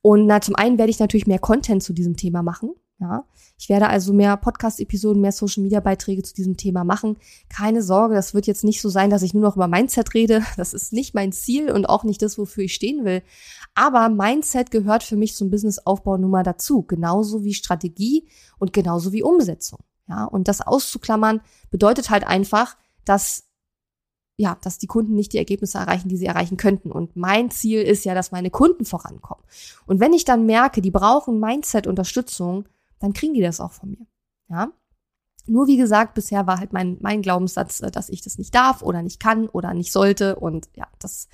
[0.00, 2.70] Und na, zum einen werde ich natürlich mehr Content zu diesem Thema machen.
[2.98, 3.26] Ja,
[3.58, 7.18] ich werde also mehr Podcast-Episoden, mehr Social-Media-Beiträge zu diesem Thema machen.
[7.50, 10.42] Keine Sorge, das wird jetzt nicht so sein, dass ich nur noch über Mindset rede.
[10.56, 13.22] Das ist nicht mein Ziel und auch nicht das, wofür ich stehen will.
[13.74, 16.82] Aber Mindset gehört für mich zum Businessaufbau nun mal dazu.
[16.82, 18.26] Genauso wie Strategie
[18.58, 19.80] und genauso wie Umsetzung.
[20.08, 21.40] Ja, und das auszuklammern
[21.70, 23.48] bedeutet halt einfach, dass
[24.40, 26.92] ja, dass die Kunden nicht die Ergebnisse erreichen, die sie erreichen könnten.
[26.92, 29.44] Und mein Ziel ist ja, dass meine Kunden vorankommen.
[29.84, 32.68] Und wenn ich dann merke, die brauchen Mindset-Unterstützung,
[33.00, 34.06] dann kriegen die das auch von mir.
[34.48, 34.70] Ja.
[35.46, 38.82] Nur wie gesagt, bisher war halt mein, mein Glaubenssatz, äh, dass ich das nicht darf
[38.82, 40.36] oder nicht kann oder nicht sollte.
[40.36, 41.28] Und ja, das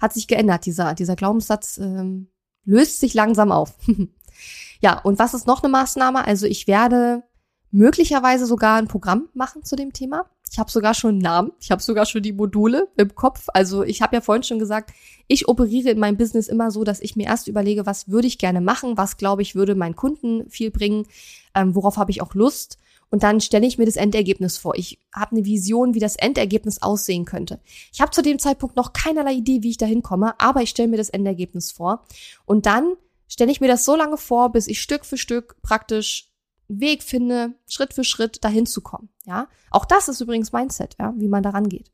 [0.00, 0.66] hat sich geändert.
[0.66, 2.28] Dieser, dieser Glaubenssatz ähm,
[2.64, 3.74] löst sich langsam auf.
[4.80, 6.24] ja, und was ist noch eine Maßnahme?
[6.24, 7.24] Also ich werde
[7.70, 10.30] möglicherweise sogar ein Programm machen zu dem Thema.
[10.50, 13.46] Ich habe sogar schon einen Namen, ich habe sogar schon die Module im Kopf.
[13.52, 14.92] Also ich habe ja vorhin schon gesagt,
[15.26, 18.38] ich operiere in meinem Business immer so, dass ich mir erst überlege, was würde ich
[18.38, 21.06] gerne machen, was glaube ich würde meinen Kunden viel bringen,
[21.54, 22.78] ähm, worauf habe ich auch Lust.
[23.10, 24.74] Und dann stelle ich mir das Endergebnis vor.
[24.74, 27.60] Ich habe eine Vision, wie das Endergebnis aussehen könnte.
[27.92, 30.88] Ich habe zu dem Zeitpunkt noch keinerlei Idee, wie ich da hinkomme, aber ich stelle
[30.88, 32.04] mir das Endergebnis vor.
[32.46, 32.94] Und dann
[33.28, 36.32] stelle ich mir das so lange vor, bis ich Stück für Stück praktisch
[36.68, 39.08] Weg finde, Schritt für Schritt dahin zu kommen.
[39.24, 41.90] Ja, auch das ist übrigens Mindset, ja, wie man daran geht.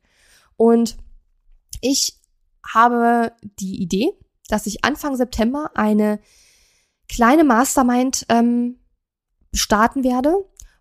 [0.57, 0.97] Und
[1.81, 2.19] ich
[2.65, 4.11] habe die Idee,
[4.47, 6.19] dass ich Anfang September eine
[7.09, 8.79] kleine Mastermind ähm,
[9.53, 10.33] starten werde,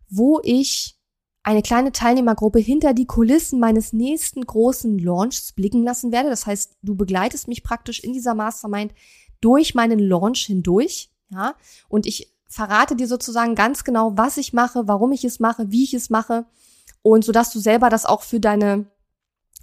[0.08, 0.98] wo ich
[1.42, 6.30] eine kleine Teilnehmergruppe hinter die Kulissen meines nächsten großen Launchs blicken lassen werde.
[6.30, 8.94] Das heißt, du begleitest mich praktisch in dieser Mastermind
[9.40, 11.56] durch meinen Launch hindurch, ja,
[11.88, 15.84] und ich verrate dir sozusagen ganz genau, was ich mache, warum ich es mache, wie
[15.84, 16.44] ich es mache
[17.00, 18.86] und so dass du selber das auch für deine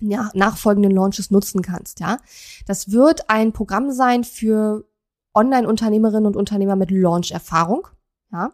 [0.01, 2.17] ja, nachfolgenden Launches nutzen kannst, ja.
[2.65, 4.85] Das wird ein Programm sein für
[5.33, 7.87] Online-Unternehmerinnen und Unternehmer mit Launch-Erfahrung,
[8.31, 8.53] ja.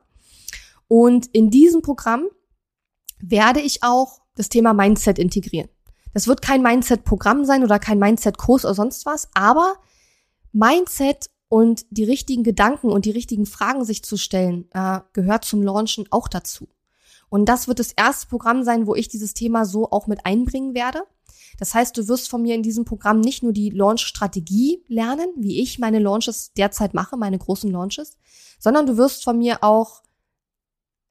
[0.88, 2.25] Und in diesem Programm
[3.19, 5.69] werde ich auch das Thema Mindset integrieren.
[6.13, 9.75] Das wird kein Mindset-Programm sein oder kein Mindset-Kurs oder sonst was, aber
[10.51, 15.61] Mindset und die richtigen Gedanken und die richtigen Fragen sich zu stellen, äh, gehört zum
[15.61, 16.67] Launchen auch dazu.
[17.29, 20.73] Und das wird das erste Programm sein, wo ich dieses Thema so auch mit einbringen
[20.73, 21.03] werde.
[21.57, 25.61] Das heißt, du wirst von mir in diesem Programm nicht nur die Launch-Strategie lernen, wie
[25.61, 28.17] ich meine Launches derzeit mache, meine großen Launches,
[28.59, 30.03] sondern du wirst von mir auch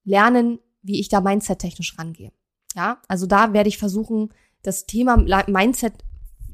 [0.04, 2.32] lernen, wie ich da mindset-technisch rangehe.
[2.76, 4.30] Ja, also da werde ich versuchen,
[4.62, 5.16] das Thema
[5.46, 5.94] Mindset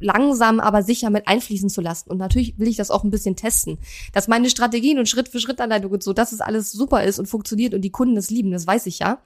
[0.01, 2.11] langsam, aber sicher mit einfließen zu lassen.
[2.11, 3.79] Und natürlich will ich das auch ein bisschen testen,
[4.13, 7.19] dass meine Strategien und Schritt für Schritt Anleitung und so, dass es alles super ist
[7.19, 9.19] und funktioniert und die Kunden es lieben, das weiß ich ja.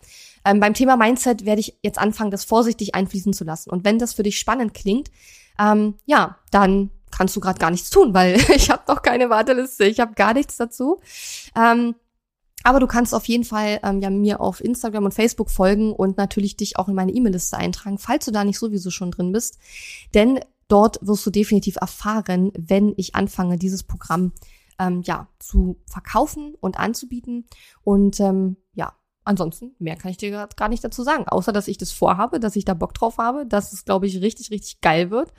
[0.44, 3.70] Ähm, beim Thema Mindset werde ich jetzt anfangen, das vorsichtig einfließen zu lassen.
[3.70, 5.10] Und wenn das für dich spannend klingt,
[5.58, 9.84] ähm, ja, dann kannst du gerade gar nichts tun, weil ich habe noch keine Warteliste,
[9.84, 11.00] ich habe gar nichts dazu.
[11.56, 11.94] Ähm,
[12.66, 16.16] aber du kannst auf jeden Fall ähm, ja mir auf Instagram und Facebook folgen und
[16.16, 19.58] natürlich dich auch in meine E-Mail-Liste eintragen, falls du da nicht sowieso schon drin bist.
[20.14, 24.32] Denn dort wirst du definitiv erfahren, wenn ich anfange, dieses Programm
[24.78, 27.46] ähm, ja zu verkaufen und anzubieten.
[27.82, 28.94] Und ähm, ja,
[29.24, 32.56] ansonsten mehr kann ich dir gar nicht dazu sagen, außer dass ich das vorhabe, dass
[32.56, 35.32] ich da Bock drauf habe, dass es, glaube ich, richtig, richtig geil wird.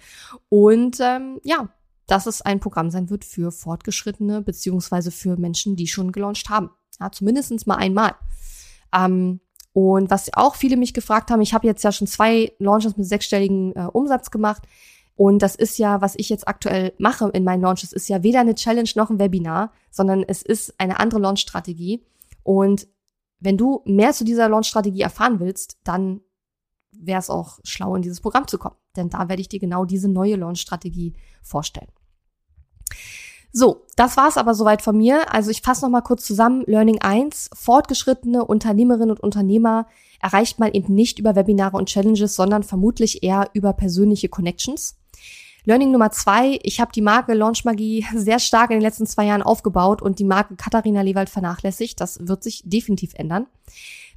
[0.49, 1.69] Und ähm, ja,
[2.07, 6.69] dass es ein Programm sein wird für Fortgeschrittene beziehungsweise für Menschen, die schon gelauncht haben.
[6.99, 8.15] Ja, zumindest mal einmal.
[8.93, 9.41] Ähm,
[9.73, 13.07] und was auch viele mich gefragt haben, ich habe jetzt ja schon zwei Launches mit
[13.07, 14.63] sechsstelligen äh, Umsatz gemacht.
[15.15, 18.41] Und das ist ja, was ich jetzt aktuell mache in meinen Launches, ist ja weder
[18.41, 22.05] eine Challenge noch ein Webinar, sondern es ist eine andere Launch-Strategie.
[22.43, 22.87] Und
[23.39, 26.21] wenn du mehr zu dieser Launch-Strategie erfahren willst, dann
[26.91, 28.75] wäre es auch schlau, in dieses Programm zu kommen.
[28.95, 31.91] Denn da werde ich dir genau diese neue Launch-Strategie vorstellen.
[33.57, 35.33] So, das war's aber soweit von mir.
[35.33, 36.63] Also ich fasse nochmal kurz zusammen.
[36.67, 39.87] Learning 1, fortgeschrittene Unternehmerinnen und Unternehmer
[40.21, 44.97] erreicht man eben nicht über Webinare und Challenges, sondern vermutlich eher über persönliche Connections.
[45.67, 49.25] Learning Nummer zwei, ich habe die Marke Launch Magie sehr stark in den letzten zwei
[49.25, 51.99] Jahren aufgebaut und die Marke Katharina Lewald vernachlässigt.
[51.99, 53.47] Das wird sich definitiv ändern.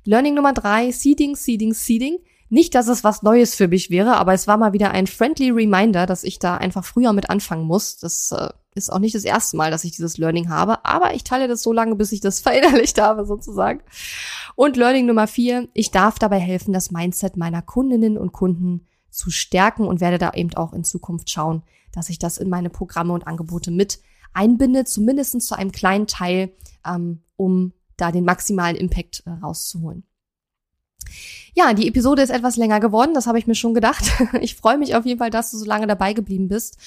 [0.04, 2.18] Learning Nummer drei, Seeding, Seeding, Seeding.
[2.50, 5.50] Nicht, dass es was Neues für mich wäre, aber es war mal wieder ein friendly
[5.50, 7.98] Reminder, dass ich da einfach früher mit anfangen muss.
[7.98, 11.24] Das äh, ist auch nicht das erste Mal, dass ich dieses Learning habe, aber ich
[11.24, 13.80] teile das so lange, bis ich das verinnerlicht habe, sozusagen.
[14.54, 18.87] Und Learning Nummer vier, ich darf dabei helfen, das Mindset meiner Kundinnen und Kunden
[19.18, 21.62] zu stärken und werde da eben auch in Zukunft schauen,
[21.92, 23.98] dass ich das in meine Programme und Angebote mit
[24.32, 26.52] einbinde, zumindest zu einem kleinen Teil,
[26.86, 30.04] ähm, um da den maximalen Impact äh, rauszuholen.
[31.52, 34.04] Ja, die Episode ist etwas länger geworden, das habe ich mir schon gedacht.
[34.40, 36.78] Ich freue mich auf jeden Fall, dass du so lange dabei geblieben bist.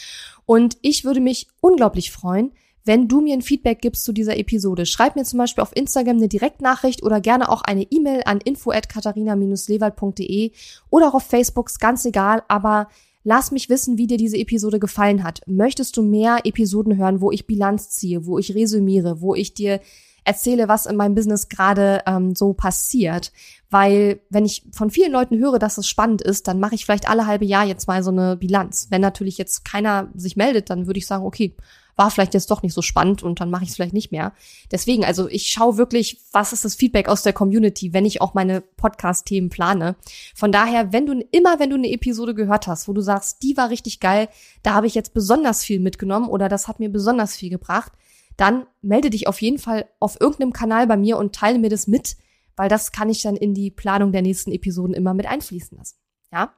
[0.46, 2.54] Und ich würde mich unglaublich freuen,
[2.84, 4.86] wenn du mir ein Feedback gibst zu dieser Episode.
[4.86, 10.52] Schreib mir zum Beispiel auf Instagram eine Direktnachricht oder gerne auch eine E-Mail an info@katharina-lewald.de
[10.90, 12.88] oder auch auf Facebook, ganz egal, aber
[13.24, 15.42] Lass mich wissen, wie dir diese Episode gefallen hat.
[15.46, 19.80] Möchtest du mehr Episoden hören, wo ich Bilanz ziehe, wo ich resümiere, wo ich dir
[20.24, 23.32] erzähle, was in meinem Business gerade ähm, so passiert.
[23.70, 27.10] Weil wenn ich von vielen Leuten höre, dass es spannend ist, dann mache ich vielleicht
[27.10, 28.88] alle halbe Jahr jetzt mal so eine Bilanz.
[28.90, 31.56] Wenn natürlich jetzt keiner sich meldet, dann würde ich sagen, okay,
[31.96, 34.34] war vielleicht jetzt doch nicht so spannend und dann mache ich es vielleicht nicht mehr.
[34.72, 38.34] Deswegen, also ich schaue wirklich, was ist das Feedback aus der Community, wenn ich auch
[38.34, 39.96] meine Podcast-Themen plane.
[40.36, 43.58] Von daher, wenn du immer, wenn du eine Episode gehört hast, wo du sagst, die
[43.58, 44.30] war richtig geil,
[44.64, 47.92] da habe ich jetzt besonders viel mitgenommen oder das hat mir besonders viel gebracht,
[48.38, 51.88] dann melde dich auf jeden Fall auf irgendeinem Kanal bei mir und teile mir das
[51.88, 52.18] mit,
[52.56, 55.98] weil das kann ich dann in die Planung der nächsten Episoden immer mit einfließen lassen.
[56.32, 56.54] Ja?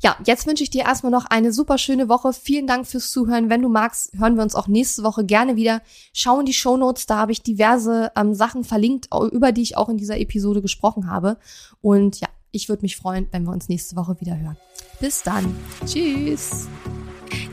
[0.00, 2.32] Ja, jetzt wünsche ich dir erstmal noch eine super schöne Woche.
[2.32, 3.50] Vielen Dank fürs Zuhören.
[3.50, 5.82] Wenn du magst, hören wir uns auch nächste Woche gerne wieder.
[6.12, 9.76] Schau in die Show Notes, da habe ich diverse ähm, Sachen verlinkt, über die ich
[9.76, 11.36] auch in dieser Episode gesprochen habe.
[11.80, 14.56] Und ja, ich würde mich freuen, wenn wir uns nächste Woche wieder hören.
[15.00, 15.54] Bis dann.
[15.84, 16.68] Tschüss.